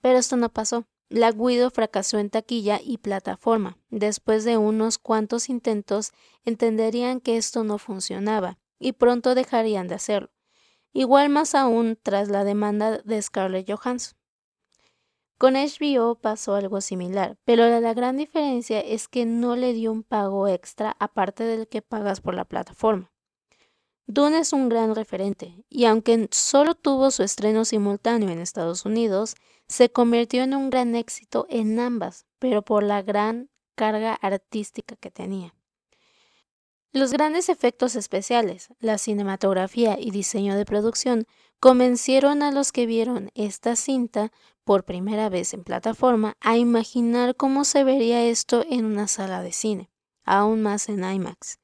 Pero 0.00 0.18
esto 0.18 0.36
no 0.36 0.48
pasó. 0.48 0.86
La 1.08 1.30
Guido 1.32 1.70
fracasó 1.70 2.18
en 2.18 2.30
taquilla 2.30 2.80
y 2.82 2.98
plataforma. 2.98 3.78
Después 3.88 4.44
de 4.44 4.56
unos 4.56 4.98
cuantos 4.98 5.48
intentos, 5.48 6.12
entenderían 6.44 7.20
que 7.20 7.36
esto 7.36 7.62
no 7.62 7.78
funcionaba 7.78 8.58
y 8.78 8.92
pronto 8.92 9.34
dejarían 9.34 9.86
de 9.86 9.96
hacerlo. 9.96 10.30
Igual 10.92 11.28
más 11.28 11.54
aún 11.54 11.98
tras 12.02 12.28
la 12.28 12.44
demanda 12.44 12.98
de 12.98 13.22
Scarlett 13.22 13.70
Johansson. 13.70 14.16
Con 15.38 15.54
HBO 15.54 16.16
pasó 16.16 16.54
algo 16.54 16.82
similar, 16.82 17.38
pero 17.44 17.80
la 17.80 17.94
gran 17.94 18.18
diferencia 18.18 18.80
es 18.80 19.08
que 19.08 19.24
no 19.24 19.56
le 19.56 19.72
dio 19.72 19.90
un 19.90 20.02
pago 20.02 20.46
extra 20.48 20.96
aparte 20.98 21.44
del 21.44 21.66
que 21.66 21.80
pagas 21.80 22.20
por 22.20 22.34
la 22.34 22.44
plataforma. 22.44 23.10
Dune 24.06 24.40
es 24.40 24.52
un 24.52 24.68
gran 24.68 24.94
referente, 24.94 25.64
y 25.68 25.84
aunque 25.84 26.28
solo 26.32 26.74
tuvo 26.74 27.10
su 27.10 27.22
estreno 27.22 27.64
simultáneo 27.64 28.28
en 28.28 28.40
Estados 28.40 28.84
Unidos, 28.84 29.36
se 29.66 29.90
convirtió 29.90 30.42
en 30.42 30.54
un 30.54 30.68
gran 30.68 30.96
éxito 30.96 31.46
en 31.48 31.78
ambas, 31.78 32.26
pero 32.38 32.62
por 32.62 32.82
la 32.82 33.02
gran 33.02 33.48
carga 33.76 34.14
artística 34.14 34.96
que 34.96 35.10
tenía. 35.12 35.54
Los 36.92 37.12
grandes 37.12 37.48
efectos 37.48 37.94
especiales, 37.94 38.68
la 38.80 38.98
cinematografía 38.98 39.96
y 39.96 40.10
diseño 40.10 40.56
de 40.56 40.64
producción 40.64 41.24
convencieron 41.60 42.42
a 42.42 42.50
los 42.50 42.72
que 42.72 42.84
vieron 42.84 43.30
esta 43.36 43.76
cinta 43.76 44.32
por 44.64 44.84
primera 44.84 45.28
vez 45.28 45.54
en 45.54 45.62
plataforma 45.62 46.36
a 46.40 46.56
imaginar 46.56 47.36
cómo 47.36 47.64
se 47.64 47.84
vería 47.84 48.24
esto 48.24 48.64
en 48.68 48.86
una 48.86 49.06
sala 49.06 49.40
de 49.40 49.52
cine, 49.52 49.88
aún 50.24 50.62
más 50.62 50.88
en 50.88 51.04
IMAX. 51.04 51.60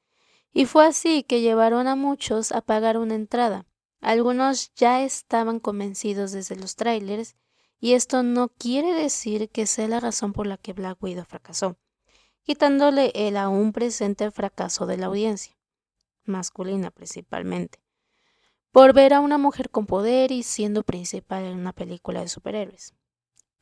Y 0.53 0.65
fue 0.65 0.85
así 0.85 1.23
que 1.23 1.41
llevaron 1.41 1.87
a 1.87 1.97
muchos 1.97 2.53
a 2.53 2.61
pagar 2.61 2.97
una 2.97 3.15
entrada. 3.15 3.65
Algunos 3.99 4.73
ya 4.75 5.03
estaban 5.03 5.59
convencidos 5.59 6.31
desde 6.31 6.55
los 6.55 6.77
trailers 6.77 7.35
y 7.81 7.93
esto 7.95 8.23
no 8.23 8.47
quiere 8.47 8.93
decir 8.93 9.49
que 9.49 9.65
sea 9.65 9.89
la 9.89 9.99
razón 9.99 10.31
por 10.31 10.47
la 10.47 10.55
que 10.55 10.71
Black 10.71 11.03
Widow 11.03 11.25
fracasó 11.25 11.75
quitándole 12.47 13.11
el 13.13 13.35
aún 13.35 13.73
presente 13.73 14.31
fracaso 14.31 14.85
de 14.85 14.95
la 14.95 15.07
audiencia, 15.07 15.57
masculina 16.23 16.91
principalmente, 16.91 17.81
por 18.71 18.93
ver 18.93 19.13
a 19.13 19.19
una 19.19 19.37
mujer 19.37 19.69
con 19.69 19.85
poder 19.85 20.31
y 20.31 20.43
siendo 20.43 20.83
principal 20.83 21.43
en 21.43 21.57
una 21.59 21.73
película 21.73 22.21
de 22.21 22.29
superhéroes. 22.29 22.93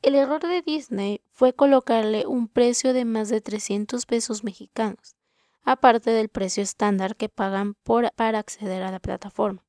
El 0.02 0.14
error 0.14 0.40
de 0.40 0.62
Disney 0.62 1.20
fue 1.32 1.52
colocarle 1.52 2.28
un 2.28 2.46
precio 2.46 2.92
de 2.92 3.04
más 3.04 3.28
de 3.28 3.40
300 3.40 4.06
pesos 4.06 4.44
mexicanos, 4.44 5.16
aparte 5.64 6.12
del 6.12 6.28
precio 6.28 6.62
estándar 6.62 7.16
que 7.16 7.28
pagan 7.28 7.74
por, 7.82 8.12
para 8.12 8.38
acceder 8.38 8.84
a 8.84 8.92
la 8.92 9.00
plataforma. 9.00 9.64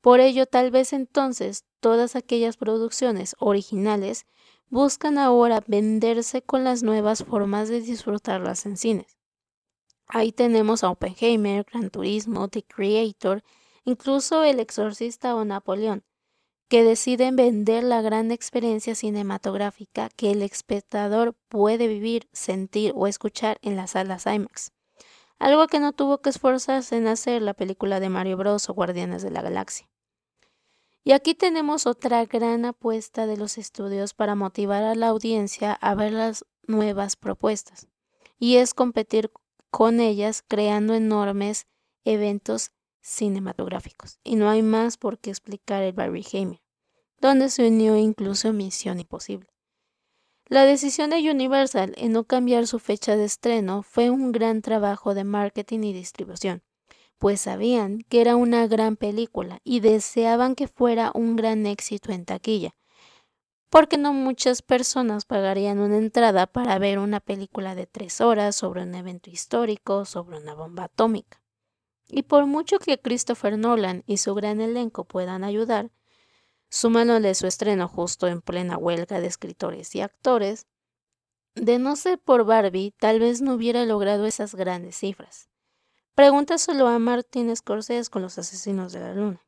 Por 0.00 0.18
ello, 0.18 0.46
tal 0.46 0.72
vez 0.72 0.92
entonces 0.92 1.66
todas 1.78 2.16
aquellas 2.16 2.56
producciones 2.56 3.36
originales 3.38 4.26
buscan 4.70 5.18
ahora 5.18 5.62
venderse 5.66 6.42
con 6.42 6.64
las 6.64 6.82
nuevas 6.82 7.24
formas 7.24 7.68
de 7.68 7.80
disfrutarlas 7.80 8.66
en 8.66 8.76
cines. 8.76 9.18
Ahí 10.06 10.32
tenemos 10.32 10.84
a 10.84 10.90
Oppenheimer, 10.90 11.64
Gran 11.70 11.90
Turismo, 11.90 12.48
The 12.48 12.62
Creator, 12.62 13.42
incluso 13.84 14.42
El 14.42 14.60
Exorcista 14.60 15.34
o 15.34 15.44
Napoleón, 15.44 16.02
que 16.68 16.84
deciden 16.84 17.36
vender 17.36 17.84
la 17.84 18.02
gran 18.02 18.30
experiencia 18.30 18.94
cinematográfica 18.94 20.10
que 20.10 20.30
el 20.30 20.42
espectador 20.42 21.34
puede 21.48 21.88
vivir, 21.88 22.28
sentir 22.32 22.92
o 22.94 23.06
escuchar 23.06 23.58
en 23.62 23.76
las 23.76 23.92
salas 23.92 24.26
IMAX. 24.26 24.72
Algo 25.38 25.66
que 25.66 25.78
no 25.78 25.92
tuvo 25.92 26.18
que 26.18 26.30
esforzarse 26.30 26.96
en 26.96 27.06
hacer 27.06 27.42
la 27.42 27.54
película 27.54 28.00
de 28.00 28.08
Mario 28.08 28.36
Bros 28.36 28.68
o 28.68 28.74
Guardianes 28.74 29.22
de 29.22 29.30
la 29.30 29.40
Galaxia. 29.40 29.88
Y 31.04 31.12
aquí 31.12 31.34
tenemos 31.34 31.86
otra 31.86 32.24
gran 32.26 32.64
apuesta 32.64 33.26
de 33.26 33.36
los 33.36 33.56
estudios 33.56 34.14
para 34.14 34.34
motivar 34.34 34.82
a 34.82 34.94
la 34.94 35.08
audiencia 35.08 35.72
a 35.72 35.94
ver 35.94 36.12
las 36.12 36.44
nuevas 36.66 37.16
propuestas. 37.16 37.88
Y 38.38 38.56
es 38.56 38.74
competir 38.74 39.30
con 39.70 40.00
ellas 40.00 40.44
creando 40.46 40.94
enormes 40.94 41.66
eventos 42.04 42.72
cinematográficos. 43.00 44.18
Y 44.22 44.36
no 44.36 44.50
hay 44.50 44.62
más 44.62 44.96
por 44.96 45.18
qué 45.18 45.30
explicar 45.30 45.82
el 45.82 45.92
Barry 45.92 46.24
donde 47.20 47.48
se 47.50 47.66
unió 47.66 47.96
incluso 47.96 48.52
Misión 48.52 49.00
Imposible. 49.00 49.48
La 50.46 50.64
decisión 50.64 51.10
de 51.10 51.30
Universal 51.30 51.94
en 51.96 52.12
no 52.12 52.24
cambiar 52.24 52.66
su 52.66 52.78
fecha 52.78 53.16
de 53.16 53.24
estreno 53.24 53.82
fue 53.82 54.08
un 54.10 54.32
gran 54.32 54.62
trabajo 54.62 55.14
de 55.14 55.24
marketing 55.24 55.80
y 55.80 55.92
distribución 55.92 56.62
pues 57.18 57.40
sabían 57.42 58.00
que 58.08 58.20
era 58.20 58.36
una 58.36 58.66
gran 58.66 58.96
película 58.96 59.60
y 59.64 59.80
deseaban 59.80 60.54
que 60.54 60.68
fuera 60.68 61.10
un 61.14 61.36
gran 61.36 61.66
éxito 61.66 62.12
en 62.12 62.24
taquilla, 62.24 62.74
porque 63.70 63.98
no 63.98 64.12
muchas 64.12 64.62
personas 64.62 65.24
pagarían 65.24 65.78
una 65.78 65.98
entrada 65.98 66.46
para 66.46 66.78
ver 66.78 66.98
una 66.98 67.20
película 67.20 67.74
de 67.74 67.86
tres 67.86 68.20
horas 68.20 68.56
sobre 68.56 68.82
un 68.82 68.94
evento 68.94 69.30
histórico, 69.30 70.04
sobre 70.04 70.38
una 70.38 70.54
bomba 70.54 70.84
atómica. 70.84 71.42
Y 72.08 72.22
por 72.22 72.46
mucho 72.46 72.78
que 72.78 72.98
Christopher 72.98 73.58
Nolan 73.58 74.02
y 74.06 74.16
su 74.16 74.34
gran 74.34 74.60
elenco 74.60 75.04
puedan 75.04 75.44
ayudar, 75.44 75.90
sumándole 76.70 77.34
su 77.34 77.46
estreno 77.46 77.88
justo 77.88 78.26
en 78.26 78.40
plena 78.40 78.78
huelga 78.78 79.20
de 79.20 79.26
escritores 79.26 79.94
y 79.94 80.00
actores, 80.00 80.66
de 81.54 81.78
no 81.78 81.96
ser 81.96 82.18
por 82.18 82.44
Barbie, 82.44 82.94
tal 82.98 83.20
vez 83.20 83.42
no 83.42 83.54
hubiera 83.54 83.84
logrado 83.84 84.26
esas 84.26 84.54
grandes 84.54 84.96
cifras. 84.96 85.50
Pregúntaselo 86.18 86.88
a 86.88 86.98
Martin 86.98 87.54
Scorsese 87.54 88.10
con 88.10 88.22
los 88.22 88.38
asesinos 88.38 88.92
de 88.92 88.98
la 88.98 89.14
luna. 89.14 89.46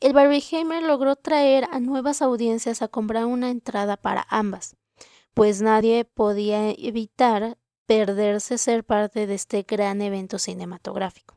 El 0.00 0.14
Barbieheimer 0.14 0.82
logró 0.82 1.16
traer 1.16 1.68
a 1.70 1.80
nuevas 1.80 2.22
audiencias 2.22 2.80
a 2.80 2.88
comprar 2.88 3.26
una 3.26 3.50
entrada 3.50 3.98
para 3.98 4.26
ambas, 4.30 4.74
pues 5.34 5.60
nadie 5.60 6.06
podía 6.06 6.70
evitar 6.70 7.58
perderse 7.84 8.56
ser 8.56 8.84
parte 8.84 9.26
de 9.26 9.34
este 9.34 9.66
gran 9.68 10.00
evento 10.00 10.38
cinematográfico. 10.38 11.36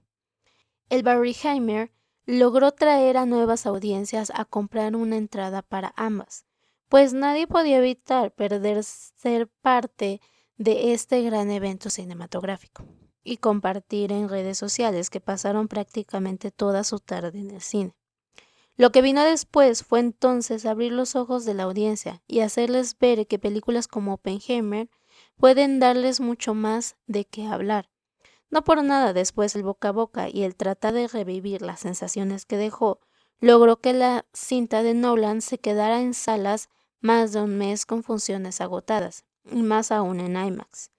El 0.88 1.04
Barbieheimer 1.04 1.92
logró 2.26 2.72
traer 2.72 3.18
a 3.18 3.26
nuevas 3.26 3.66
audiencias 3.66 4.32
a 4.34 4.46
comprar 4.46 4.96
una 4.96 5.18
entrada 5.18 5.64
para 5.64 5.94
ambas, 5.98 6.46
pues 6.88 7.12
nadie 7.12 7.46
podía 7.46 7.80
evitar 7.80 8.32
perder 8.32 8.86
ser 8.86 9.50
parte 9.50 10.22
de 10.56 10.94
este 10.94 11.24
gran 11.24 11.52
evento 11.52 11.90
cinematográfico 11.90 12.86
y 13.28 13.38
compartir 13.38 14.14
en 14.14 14.30
redes 14.30 14.58
sociales 14.58 15.10
que 15.10 15.20
pasaron 15.20 15.68
prácticamente 15.68 16.50
toda 16.50 16.86
su 16.86 17.00
tarde 17.00 17.40
en 17.40 17.52
el 17.52 17.62
cine. 17.62 17.94
Lo 18.78 18.92
que 18.92 19.02
vino 19.02 19.22
después 19.24 19.84
fue 19.84 20.00
entonces 20.00 20.66
abrir 20.66 20.94
los 20.94 21.16
ojos 21.16 21.44
de 21.44 21.54
la 21.54 21.64
audiencia 21.64 22.24
y 22.26 22.40
hacerles 22.40 22.98
ver 22.98 23.28
que 23.28 23.38
películas 23.38 23.90
como 23.90 24.14
Oppenheimer 24.14 24.90
pueden 25.36 25.80
darles 25.80 26.22
mucho 26.22 26.54
más 26.54 26.96
de 27.06 27.26
qué 27.26 27.48
hablar. 27.48 27.90
No 28.50 28.64
por 28.64 28.82
nada 28.82 29.12
después 29.12 29.56
el 29.56 29.64
boca 29.64 29.90
a 29.90 29.92
boca 29.92 30.30
y 30.30 30.44
el 30.44 30.56
tratar 30.56 30.94
de 30.94 31.10
revivir 31.10 31.62
las 31.62 31.82
sensaciones 31.82 32.46
que 32.46 32.56
dejó, 32.56 33.02
logró 33.42 33.82
que 33.82 33.92
la 33.92 34.26
cinta 34.32 34.84
de 34.84 34.94
Nolan 34.94 35.42
se 35.42 35.58
quedara 35.58 36.00
en 36.00 36.14
salas 36.14 36.70
más 37.02 37.34
de 37.34 37.42
un 37.42 37.58
mes 37.58 37.86
con 37.86 38.04
funciones 38.04 38.62
agotadas, 38.62 39.26
y 39.52 39.64
más 39.64 39.92
aún 39.92 40.22
en 40.22 40.38
IMAX 40.38 40.92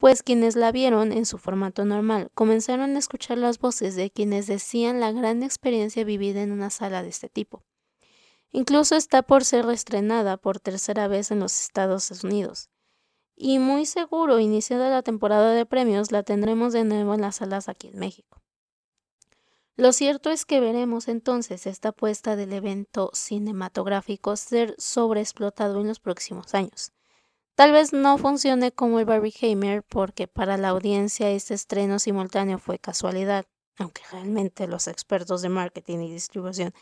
pues 0.00 0.22
quienes 0.22 0.56
la 0.56 0.72
vieron 0.72 1.12
en 1.12 1.26
su 1.26 1.36
formato 1.36 1.84
normal 1.84 2.30
comenzaron 2.32 2.96
a 2.96 2.98
escuchar 2.98 3.36
las 3.36 3.58
voces 3.58 3.96
de 3.96 4.10
quienes 4.10 4.46
decían 4.46 4.98
la 4.98 5.12
gran 5.12 5.42
experiencia 5.42 6.04
vivida 6.04 6.40
en 6.40 6.52
una 6.52 6.70
sala 6.70 7.02
de 7.02 7.10
este 7.10 7.28
tipo. 7.28 7.62
Incluso 8.50 8.96
está 8.96 9.22
por 9.22 9.44
ser 9.44 9.66
reestrenada 9.66 10.38
por 10.38 10.58
tercera 10.58 11.06
vez 11.06 11.30
en 11.30 11.38
los 11.38 11.60
Estados 11.60 12.10
Unidos. 12.24 12.70
Y 13.36 13.58
muy 13.58 13.84
seguro, 13.84 14.40
iniciada 14.40 14.88
la 14.88 15.02
temporada 15.02 15.52
de 15.52 15.66
premios, 15.66 16.12
la 16.12 16.22
tendremos 16.22 16.72
de 16.72 16.84
nuevo 16.84 17.12
en 17.12 17.20
las 17.20 17.36
salas 17.36 17.68
aquí 17.68 17.88
en 17.88 17.98
México. 17.98 18.40
Lo 19.76 19.92
cierto 19.92 20.30
es 20.30 20.46
que 20.46 20.60
veremos 20.60 21.08
entonces 21.08 21.66
esta 21.66 21.90
apuesta 21.90 22.36
del 22.36 22.54
evento 22.54 23.10
cinematográfico 23.12 24.34
ser 24.36 24.74
sobreexplotado 24.78 25.78
en 25.82 25.88
los 25.88 26.00
próximos 26.00 26.54
años. 26.54 26.92
Tal 27.60 27.72
vez 27.72 27.92
no 27.92 28.16
funcione 28.16 28.72
como 28.72 29.00
el 29.00 29.32
Hammer 29.42 29.82
porque 29.82 30.26
para 30.26 30.56
la 30.56 30.70
audiencia 30.70 31.28
este 31.28 31.52
estreno 31.52 31.98
simultáneo 31.98 32.58
fue 32.58 32.78
casualidad, 32.78 33.44
aunque 33.76 34.00
realmente 34.10 34.66
los 34.66 34.88
expertos 34.88 35.42
de 35.42 35.50
marketing 35.50 35.98
y 35.98 36.10
distribución 36.10 36.72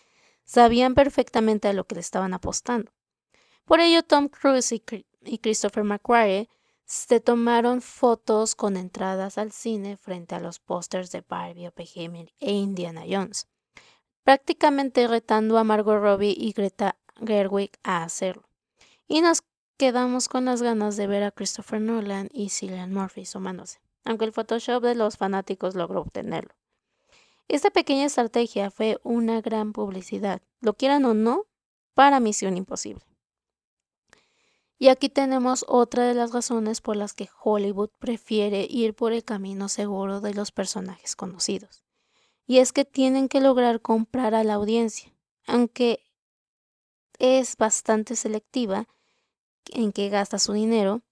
sabían 0.44 0.94
perfectamente 0.94 1.66
a 1.66 1.72
lo 1.72 1.84
que 1.84 1.96
le 1.96 2.00
estaban 2.00 2.32
apostando. 2.32 2.92
Por 3.64 3.80
ello 3.80 4.04
Tom 4.04 4.28
Cruise 4.28 4.70
y, 4.70 5.38
Christopher 5.38 5.82
McQuarrie 5.82 6.48
se 6.84 7.18
tomaron 7.18 7.82
fotos 7.82 8.54
con 8.54 8.76
entradas 8.76 9.36
al 9.36 9.50
cine 9.50 9.96
frente 9.96 10.36
a 10.36 10.40
los 10.40 10.60
pósters 10.60 11.10
de 11.10 11.24
Barbie, 11.28 11.66
Oppenheimer 11.66 12.32
e 12.38 12.52
Indiana 12.52 13.02
Jones, 13.04 13.48
prácticamente 14.22 15.08
retando 15.08 15.58
a 15.58 15.64
Margot 15.64 16.00
Robbie 16.00 16.36
y 16.38 16.52
Greta 16.52 16.96
Gerwig 17.16 17.72
a 17.82 18.04
hacerlo. 18.04 18.44
Y 19.08 19.22
nos 19.22 19.42
quedamos 19.78 20.28
con 20.28 20.44
las 20.44 20.60
ganas 20.60 20.96
de 20.96 21.06
ver 21.06 21.22
a 21.22 21.30
Christopher 21.30 21.80
Nolan 21.80 22.28
y 22.32 22.50
Cillian 22.50 22.92
Murphy 22.92 23.24
sumándose, 23.24 23.80
aunque 24.04 24.24
el 24.24 24.32
Photoshop 24.32 24.82
de 24.82 24.96
los 24.96 25.16
fanáticos 25.16 25.76
logró 25.76 26.00
obtenerlo. 26.00 26.52
Esta 27.46 27.70
pequeña 27.70 28.04
estrategia 28.04 28.70
fue 28.72 28.98
una 29.04 29.40
gran 29.40 29.72
publicidad, 29.72 30.42
lo 30.60 30.74
quieran 30.74 31.04
o 31.04 31.14
no, 31.14 31.46
para 31.94 32.20
Misión 32.20 32.56
Imposible. 32.56 33.04
Y 34.80 34.88
aquí 34.88 35.08
tenemos 35.08 35.64
otra 35.68 36.06
de 36.06 36.14
las 36.14 36.32
razones 36.32 36.80
por 36.80 36.96
las 36.96 37.14
que 37.14 37.28
Hollywood 37.42 37.90
prefiere 37.98 38.66
ir 38.68 38.94
por 38.94 39.12
el 39.12 39.24
camino 39.24 39.68
seguro 39.68 40.20
de 40.20 40.34
los 40.34 40.52
personajes 40.52 41.16
conocidos. 41.16 41.84
Y 42.46 42.58
es 42.58 42.72
que 42.72 42.84
tienen 42.84 43.28
que 43.28 43.40
lograr 43.40 43.80
comprar 43.80 44.34
a 44.34 44.44
la 44.44 44.54
audiencia, 44.54 45.12
aunque 45.46 46.04
es 47.18 47.56
bastante 47.56 48.14
selectiva 48.14 48.86
en 49.72 49.92
que 49.92 50.08
gasta 50.08 50.38
su 50.38 50.52
dinero. 50.52 51.02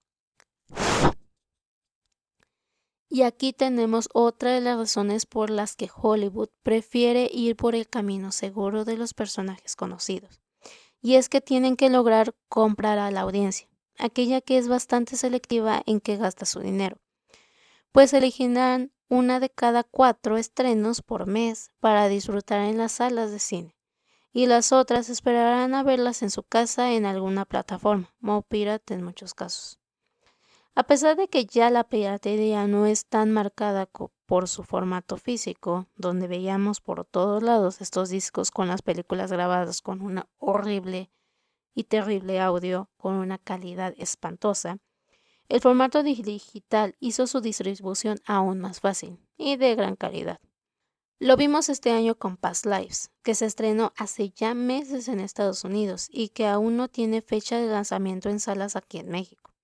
Y 3.08 3.22
aquí 3.22 3.52
tenemos 3.52 4.08
otra 4.12 4.52
de 4.52 4.60
las 4.60 4.76
razones 4.76 5.26
por 5.26 5.50
las 5.50 5.76
que 5.76 5.88
Hollywood 5.94 6.48
prefiere 6.62 7.30
ir 7.32 7.56
por 7.56 7.74
el 7.74 7.88
camino 7.88 8.32
seguro 8.32 8.84
de 8.84 8.96
los 8.96 9.14
personajes 9.14 9.76
conocidos. 9.76 10.40
Y 11.00 11.14
es 11.14 11.28
que 11.28 11.40
tienen 11.40 11.76
que 11.76 11.88
lograr 11.88 12.34
comprar 12.48 12.98
a 12.98 13.10
la 13.10 13.20
audiencia, 13.20 13.68
aquella 13.98 14.40
que 14.40 14.58
es 14.58 14.66
bastante 14.66 15.16
selectiva 15.16 15.82
en 15.86 16.00
que 16.00 16.16
gasta 16.16 16.46
su 16.46 16.60
dinero. 16.60 16.96
Pues 17.92 18.12
elegirán 18.12 18.92
una 19.08 19.38
de 19.38 19.50
cada 19.50 19.84
cuatro 19.84 20.36
estrenos 20.36 21.00
por 21.00 21.26
mes 21.26 21.70
para 21.78 22.08
disfrutar 22.08 22.62
en 22.62 22.76
las 22.76 22.92
salas 22.92 23.30
de 23.30 23.38
cine 23.38 23.75
y 24.36 24.44
las 24.44 24.70
otras 24.70 25.08
esperarán 25.08 25.74
a 25.74 25.82
verlas 25.82 26.20
en 26.20 26.28
su 26.28 26.42
casa 26.42 26.92
en 26.92 27.06
alguna 27.06 27.46
plataforma, 27.46 28.14
o 28.22 28.42
pirata 28.42 28.92
en 28.92 29.02
muchos 29.02 29.32
casos. 29.32 29.78
A 30.74 30.82
pesar 30.82 31.16
de 31.16 31.28
que 31.28 31.46
ya 31.46 31.70
la 31.70 31.84
piratería 31.84 32.66
no 32.66 32.84
es 32.84 33.06
tan 33.06 33.32
marcada 33.32 33.88
por 34.26 34.46
su 34.46 34.62
formato 34.62 35.16
físico, 35.16 35.86
donde 35.96 36.28
veíamos 36.28 36.82
por 36.82 37.06
todos 37.06 37.42
lados 37.42 37.80
estos 37.80 38.10
discos 38.10 38.50
con 38.50 38.68
las 38.68 38.82
películas 38.82 39.32
grabadas 39.32 39.80
con 39.80 40.02
una 40.02 40.28
horrible 40.36 41.10
y 41.74 41.84
terrible 41.84 42.38
audio 42.38 42.90
con 42.98 43.14
una 43.14 43.38
calidad 43.38 43.94
espantosa, 43.96 44.76
el 45.48 45.62
formato 45.62 46.02
digital 46.02 46.94
hizo 47.00 47.26
su 47.26 47.40
distribución 47.40 48.20
aún 48.26 48.60
más 48.60 48.80
fácil 48.80 49.18
y 49.38 49.56
de 49.56 49.74
gran 49.76 49.96
calidad. 49.96 50.40
Lo 51.18 51.38
vimos 51.38 51.70
este 51.70 51.92
año 51.92 52.14
con 52.14 52.36
Past 52.36 52.66
Lives, 52.66 53.10
que 53.22 53.34
se 53.34 53.46
estrenó 53.46 53.94
hace 53.96 54.28
ya 54.28 54.52
meses 54.52 55.08
en 55.08 55.18
Estados 55.18 55.64
Unidos 55.64 56.08
y 56.10 56.28
que 56.28 56.46
aún 56.46 56.76
no 56.76 56.88
tiene 56.88 57.22
fecha 57.22 57.56
de 57.58 57.68
lanzamiento 57.68 58.28
en 58.28 58.38
salas 58.38 58.76
aquí 58.76 58.98
en 58.98 59.08
México. 59.08 59.54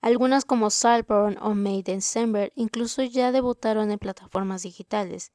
Algunas 0.00 0.44
como 0.44 0.70
Saltburn 0.70 1.38
o 1.40 1.54
Made 1.54 1.84
December 1.84 2.52
incluso 2.56 3.04
ya 3.04 3.30
debutaron 3.30 3.92
en 3.92 4.00
plataformas 4.00 4.64
digitales 4.64 5.30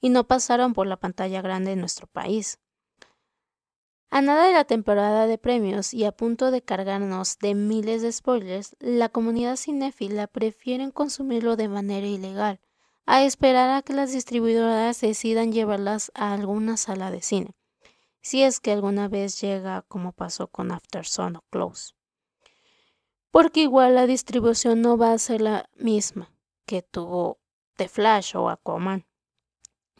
y 0.00 0.10
no 0.10 0.28
pasaron 0.28 0.72
por 0.72 0.86
la 0.86 0.98
pantalla 0.98 1.42
grande 1.42 1.72
en 1.72 1.80
nuestro 1.80 2.06
país. 2.06 2.60
A 4.08 4.22
nada 4.22 4.46
de 4.46 4.52
la 4.52 4.66
temporada 4.66 5.26
de 5.26 5.36
premios 5.36 5.94
y 5.94 6.04
a 6.04 6.12
punto 6.12 6.52
de 6.52 6.62
cargarnos 6.62 7.40
de 7.40 7.56
miles 7.56 8.02
de 8.02 8.12
spoilers, 8.12 8.76
la 8.78 9.08
comunidad 9.08 9.56
cinéfila 9.56 10.28
prefieren 10.28 10.92
consumirlo 10.92 11.56
de 11.56 11.68
manera 11.68 12.06
ilegal 12.06 12.60
a 13.06 13.24
esperar 13.24 13.70
a 13.70 13.82
que 13.82 13.92
las 13.92 14.12
distribuidoras 14.12 15.00
decidan 15.00 15.52
llevarlas 15.52 16.12
a 16.14 16.32
alguna 16.32 16.76
sala 16.76 17.10
de 17.10 17.22
cine, 17.22 17.54
si 18.20 18.42
es 18.42 18.60
que 18.60 18.72
alguna 18.72 19.08
vez 19.08 19.40
llega 19.40 19.82
como 19.82 20.12
pasó 20.12 20.46
con 20.46 20.70
Aftersun 20.70 21.36
o 21.36 21.44
Close. 21.50 21.94
Porque 23.30 23.60
igual 23.60 23.94
la 23.94 24.06
distribución 24.06 24.82
no 24.82 24.96
va 24.96 25.12
a 25.12 25.18
ser 25.18 25.40
la 25.40 25.68
misma 25.76 26.30
que 26.66 26.82
tuvo 26.82 27.38
The 27.76 27.88
Flash 27.88 28.36
o 28.36 28.48
Aquaman, 28.48 29.06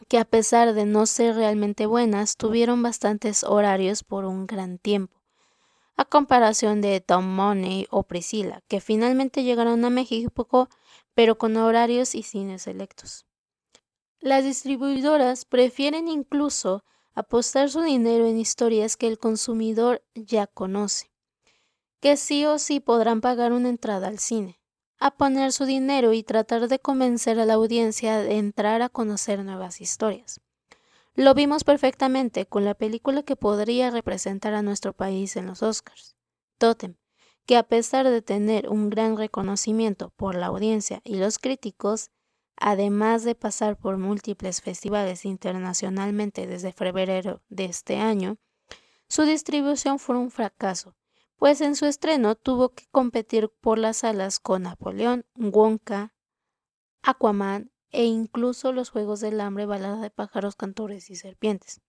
que 0.07 0.17
a 0.17 0.25
pesar 0.25 0.73
de 0.73 0.85
no 0.85 1.05
ser 1.05 1.35
realmente 1.35 1.85
buenas, 1.85 2.37
tuvieron 2.37 2.83
bastantes 2.83 3.43
horarios 3.43 4.03
por 4.03 4.25
un 4.25 4.47
gran 4.47 4.77
tiempo, 4.77 5.21
a 5.95 6.05
comparación 6.05 6.81
de 6.81 7.01
Tom 7.01 7.25
Money 7.25 7.87
o 7.89 8.03
Priscilla, 8.03 8.61
que 8.67 8.81
finalmente 8.81 9.43
llegaron 9.43 9.83
a 9.85 9.89
México 9.89 10.69
pero 11.13 11.37
con 11.37 11.55
horarios 11.57 12.15
y 12.15 12.23
cines 12.23 12.63
selectos. 12.63 13.25
Las 14.19 14.43
distribuidoras 14.43 15.45
prefieren 15.45 16.07
incluso 16.07 16.83
apostar 17.13 17.69
su 17.69 17.81
dinero 17.81 18.25
en 18.25 18.37
historias 18.37 18.97
que 18.97 19.07
el 19.07 19.19
consumidor 19.19 20.03
ya 20.15 20.47
conoce, 20.47 21.11
que 21.99 22.17
sí 22.17 22.45
o 22.45 22.57
sí 22.57 22.79
podrán 22.79 23.21
pagar 23.21 23.53
una 23.53 23.69
entrada 23.69 24.07
al 24.07 24.19
cine, 24.19 24.59
a 24.99 25.11
poner 25.11 25.51
su 25.51 25.65
dinero 25.65 26.13
y 26.13 26.23
tratar 26.23 26.67
de 26.67 26.79
convencer 26.79 27.39
a 27.39 27.45
la 27.45 27.55
audiencia 27.55 28.19
de 28.19 28.37
entrar 28.37 28.81
a 28.81 28.89
conocer 28.89 29.43
nuevas 29.43 29.81
historias. 29.81 30.39
Lo 31.15 31.33
vimos 31.33 31.63
perfectamente 31.63 32.45
con 32.47 32.65
la 32.65 32.73
película 32.73 33.21
que 33.21 33.35
podría 33.35 33.91
representar 33.91 34.53
a 34.53 34.63
nuestro 34.63 34.93
país 34.93 35.35
en 35.35 35.45
los 35.45 35.61
Oscars, 35.61 36.15
Totem, 36.57 36.95
que 37.45 37.57
a 37.57 37.63
pesar 37.63 38.09
de 38.09 38.21
tener 38.21 38.69
un 38.69 38.89
gran 38.89 39.17
reconocimiento 39.17 40.11
por 40.11 40.35
la 40.35 40.47
audiencia 40.47 41.01
y 41.03 41.15
los 41.17 41.39
críticos, 41.39 42.09
además 42.55 43.23
de 43.23 43.35
pasar 43.35 43.77
por 43.77 43.97
múltiples 43.97 44.61
festivales 44.61 45.25
internacionalmente 45.25 46.47
desde 46.47 46.71
febrero 46.71 47.41
de 47.49 47.65
este 47.65 47.97
año, 47.97 48.37
su 49.07 49.23
distribución 49.23 49.99
fue 49.99 50.17
un 50.17 50.31
fracaso, 50.31 50.95
pues 51.37 51.61
en 51.61 51.75
su 51.75 51.85
estreno 51.85 52.35
tuvo 52.35 52.69
que 52.69 52.85
competir 52.91 53.49
por 53.61 53.77
las 53.77 53.97
salas 53.97 54.39
con 54.39 54.63
Napoleón, 54.63 55.25
Wonka, 55.35 56.13
Aquaman 57.01 57.71
e 57.91 58.05
incluso 58.05 58.71
los 58.71 58.89
Juegos 58.89 59.19
del 59.19 59.41
Hambre, 59.41 59.65
Balada 59.65 60.01
de 60.01 60.09
pájaros, 60.09 60.55
cantores 60.55 61.09
y 61.09 61.15
serpientes 61.15 61.81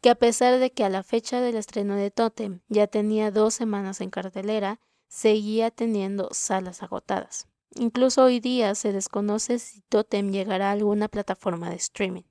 que 0.00 0.10
a 0.10 0.14
pesar 0.14 0.58
de 0.58 0.72
que 0.72 0.84
a 0.84 0.88
la 0.88 1.02
fecha 1.02 1.40
del 1.40 1.56
estreno 1.56 1.96
de 1.96 2.10
Totem 2.10 2.60
ya 2.68 2.86
tenía 2.86 3.30
dos 3.30 3.54
semanas 3.54 4.00
en 4.00 4.10
cartelera, 4.10 4.80
seguía 5.08 5.70
teniendo 5.70 6.28
salas 6.32 6.82
agotadas. 6.82 7.48
Incluso 7.74 8.24
hoy 8.24 8.40
día 8.40 8.74
se 8.74 8.92
desconoce 8.92 9.58
si 9.58 9.82
Totem 9.82 10.30
llegará 10.30 10.68
a 10.68 10.72
alguna 10.72 11.08
plataforma 11.08 11.70
de 11.70 11.76
streaming. 11.76 12.22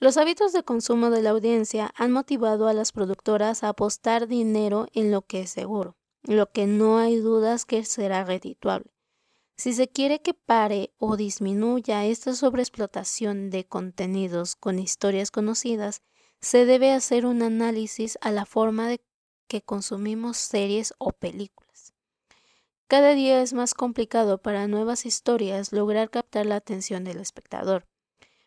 Los 0.00 0.16
hábitos 0.16 0.52
de 0.52 0.64
consumo 0.64 1.10
de 1.10 1.22
la 1.22 1.30
audiencia 1.30 1.92
han 1.96 2.10
motivado 2.10 2.66
a 2.66 2.72
las 2.72 2.90
productoras 2.90 3.62
a 3.62 3.68
apostar 3.68 4.26
dinero 4.26 4.88
en 4.94 5.12
lo 5.12 5.22
que 5.22 5.42
es 5.42 5.50
seguro, 5.50 5.96
lo 6.24 6.50
que 6.50 6.66
no 6.66 6.98
hay 6.98 7.18
dudas 7.18 7.64
que 7.64 7.84
será 7.84 8.24
redituable. 8.24 8.92
Si 9.62 9.74
se 9.74 9.86
quiere 9.86 10.20
que 10.20 10.34
pare 10.34 10.92
o 10.98 11.16
disminuya 11.16 12.04
esta 12.04 12.34
sobreexplotación 12.34 13.48
de 13.48 13.64
contenidos 13.64 14.56
con 14.56 14.80
historias 14.80 15.30
conocidas, 15.30 16.02
se 16.40 16.66
debe 16.66 16.90
hacer 16.90 17.26
un 17.26 17.42
análisis 17.42 18.18
a 18.22 18.32
la 18.32 18.44
forma 18.44 18.88
de 18.88 19.00
que 19.46 19.62
consumimos 19.62 20.36
series 20.36 20.94
o 20.98 21.12
películas. 21.12 21.94
Cada 22.88 23.14
día 23.14 23.40
es 23.40 23.52
más 23.52 23.74
complicado 23.74 24.42
para 24.42 24.66
nuevas 24.66 25.06
historias 25.06 25.72
lograr 25.72 26.10
captar 26.10 26.44
la 26.44 26.56
atención 26.56 27.04
del 27.04 27.20
espectador. 27.20 27.86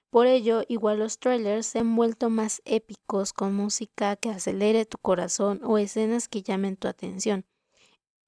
Por 0.09 0.27
ello, 0.27 0.63
igual 0.67 0.99
los 0.99 1.19
trailers 1.19 1.65
se 1.65 1.79
han 1.79 1.95
vuelto 1.95 2.29
más 2.29 2.61
épicos 2.65 3.31
con 3.31 3.55
música 3.55 4.17
que 4.17 4.31
acelere 4.31 4.85
tu 4.85 4.97
corazón 4.97 5.61
o 5.63 5.77
escenas 5.77 6.27
que 6.27 6.43
llamen 6.43 6.75
tu 6.75 6.89
atención 6.89 7.45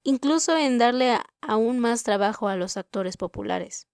incluso 0.08 0.56
en 0.56 0.78
darle 0.78 1.18
aún 1.42 1.80
más 1.80 2.02
trabajo 2.02 2.48
a 2.48 2.56
los 2.56 2.78
actores 2.78 3.18
populares. 3.18 3.88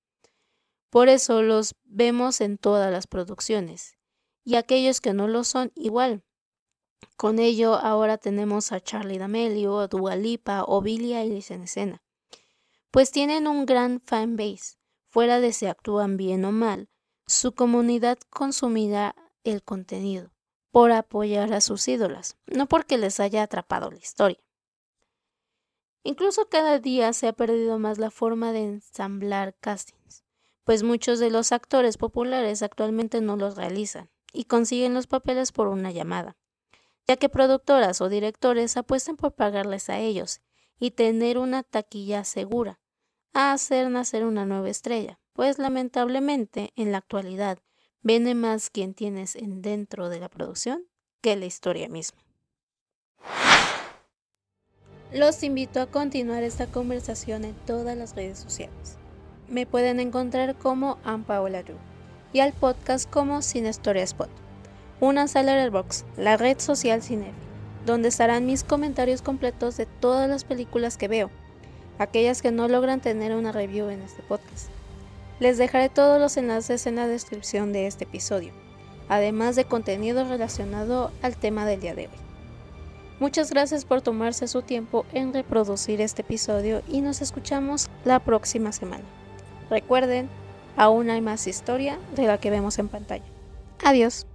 Por 0.89 1.09
eso 1.09 1.43
los 1.43 1.75
vemos 1.83 2.41
en 2.41 2.57
todas 2.57 2.93
las 2.93 3.09
producciones, 3.09 3.99
y 4.45 4.55
aquellos 4.55 5.01
que 5.01 5.13
no 5.13 5.27
lo 5.27 5.43
son 5.43 5.73
igual. 5.75 6.23
Con 7.17 7.41
ello 7.41 7.75
ahora 7.75 8.17
tenemos 8.17 8.71
a 8.71 8.81
Charlie 8.81 9.19
D'Amelio, 9.19 9.89
Dua 9.89 10.15
Lipa 10.15 10.63
o 10.65 10.81
Billie 10.83 11.19
Eilish 11.19 11.51
en 11.51 11.63
escena, 11.63 12.01
pues 12.93 13.11
tienen 13.11 13.49
un 13.49 13.67
gran 13.67 14.01
fanbase. 14.01 14.79
Fuera 15.11 15.41
de 15.41 15.53
si 15.53 15.67
actúan 15.67 16.17
bien 16.17 16.45
o 16.45 16.53
mal, 16.53 16.89
su 17.27 17.57
comunidad 17.57 18.19
consumirá 18.31 19.17
el 19.43 19.65
contenido 19.65 20.31
por 20.71 20.93
apoyar 20.93 21.53
a 21.53 21.61
sus 21.61 21.89
ídolas, 21.89 22.37
no 22.47 22.69
porque 22.69 22.99
les 22.99 23.19
haya 23.19 23.43
atrapado 23.43 23.91
la 23.91 23.99
historia. 23.99 24.44
Incluso 26.07 26.51
cada 26.51 26.79
día 26.79 27.15
se 27.15 27.29
ha 27.29 27.33
perdido 27.33 27.79
más 27.79 27.97
la 27.97 28.11
forma 28.11 28.53
de 28.53 28.63
ensamblar 28.63 29.57
castings, 29.59 30.23
pues 30.63 30.83
muchos 30.83 31.19
de 31.19 31.31
los 31.31 31.51
actores 31.51 31.97
populares 31.97 32.63
actualmente 32.63 33.23
no 33.23 33.37
los 33.37 33.57
realizan 33.57 34.11
y 34.31 34.45
consiguen 34.45 34.93
los 34.93 35.07
papeles 35.07 35.51
por 35.51 35.67
una 35.67 35.93
llamada, 35.93 36.37
ya 37.09 37.17
que 37.17 37.31
productoras 37.31 38.03
o 38.03 38.11
directores 38.11 38.77
apuestan 38.77 39.17
por 39.17 39.35
pagarles 39.35 39.89
a 39.89 39.99
ellos 39.99 40.43
y 40.79 40.91
tener 40.91 41.39
una 41.39 41.63
taquilla 41.63 42.25
segura, 42.25 42.81
a 43.33 43.53
hacer 43.53 43.89
nacer 43.89 44.27
una 44.27 44.45
nueva 44.45 44.69
estrella, 44.69 45.19
pues 45.33 45.59
lamentablemente 45.59 46.75
en 46.77 46.93
la 46.93 46.99
actualidad 46.99 47.61
vende 48.03 48.35
más 48.35 48.69
quien 48.69 48.93
tienes 48.93 49.37
en 49.37 49.63
dentro 49.63 50.11
de 50.11 50.21
la 50.21 50.29
producción 50.29 50.87
que 51.23 51.35
la 51.37 51.47
historia 51.47 51.89
misma. 51.89 52.21
Los 55.15 55.45
invito 55.45 55.81
a 55.81 55.87
continuar 55.87 56.43
esta 56.43 56.67
conversación 56.67 57.45
en 57.45 57.55
todas 57.55 57.97
las 57.97 58.17
redes 58.17 58.37
sociales. 58.37 58.97
Me 59.49 59.65
pueden 59.65 60.01
encontrar 60.01 60.57
como 60.57 60.99
Ampaola 61.05 61.63
y 62.33 62.41
al 62.41 62.53
podcast 62.53 63.09
como 63.09 63.41
Sin 63.41 63.65
Storia 63.67 64.03
Spot. 64.03 64.29
Una 64.99 65.29
sala 65.29 65.71
box, 65.71 66.05
la 66.17 66.37
red 66.37 66.59
social 66.59 67.01
Cine, 67.01 67.31
donde 67.87 68.09
estarán 68.09 68.45
mis 68.45 68.65
comentarios 68.65 69.23
completos 69.23 69.77
de 69.77 69.87
todas 69.87 70.29
las 70.29 70.43
películas 70.43 70.97
que 70.97 71.07
veo, 71.07 71.31
aquellas 72.01 72.43
que 72.43 72.51
no 72.51 72.67
logran 72.67 73.01
tener 73.01 73.37
una 73.37 73.53
review 73.53 73.91
en 73.91 74.03
este 74.03 74.25
podcast. 74.25 74.69
Les 75.39 75.59
dejaré 75.59 75.91
todos 75.91 76.21
los 76.21 76.37
enlaces 76.37 76.89
en 76.89 76.97
la 76.97 77.07
descripción 77.07 77.73
de 77.73 77.87
este 77.87 78.03
episodio. 78.03 78.53
además 79.09 79.55
de 79.55 79.65
contenido 79.65 80.29
relacionado 80.29 81.13
al 81.23 81.37
tema 81.37 81.67
del 81.67 81.79
día 81.79 81.95
de 81.95 82.09
hoy. 82.09 82.24
Muchas 83.21 83.51
gracias 83.51 83.85
por 83.85 84.03
tomarse 84.03 84.49
su 84.49 84.63
tiempo 84.63 85.07
en 85.13 85.33
reproducir 85.33 86.01
este 86.01 86.23
episodio 86.23 86.83
y 86.89 87.01
nos 87.01 87.23
escuchamos 87.23 87.89
la 88.05 88.19
próxima 88.19 88.73
semana. 88.73 89.05
Recuerden, 89.71 90.29
aún 90.77 91.11
hay 91.11 91.21
más 91.21 91.47
historia 91.47 91.99
de 92.17 92.27
la 92.27 92.39
que 92.39 92.51
vemos 92.51 92.79
en 92.79 92.89
pantalla. 92.89 93.25
Adiós. 93.85 94.27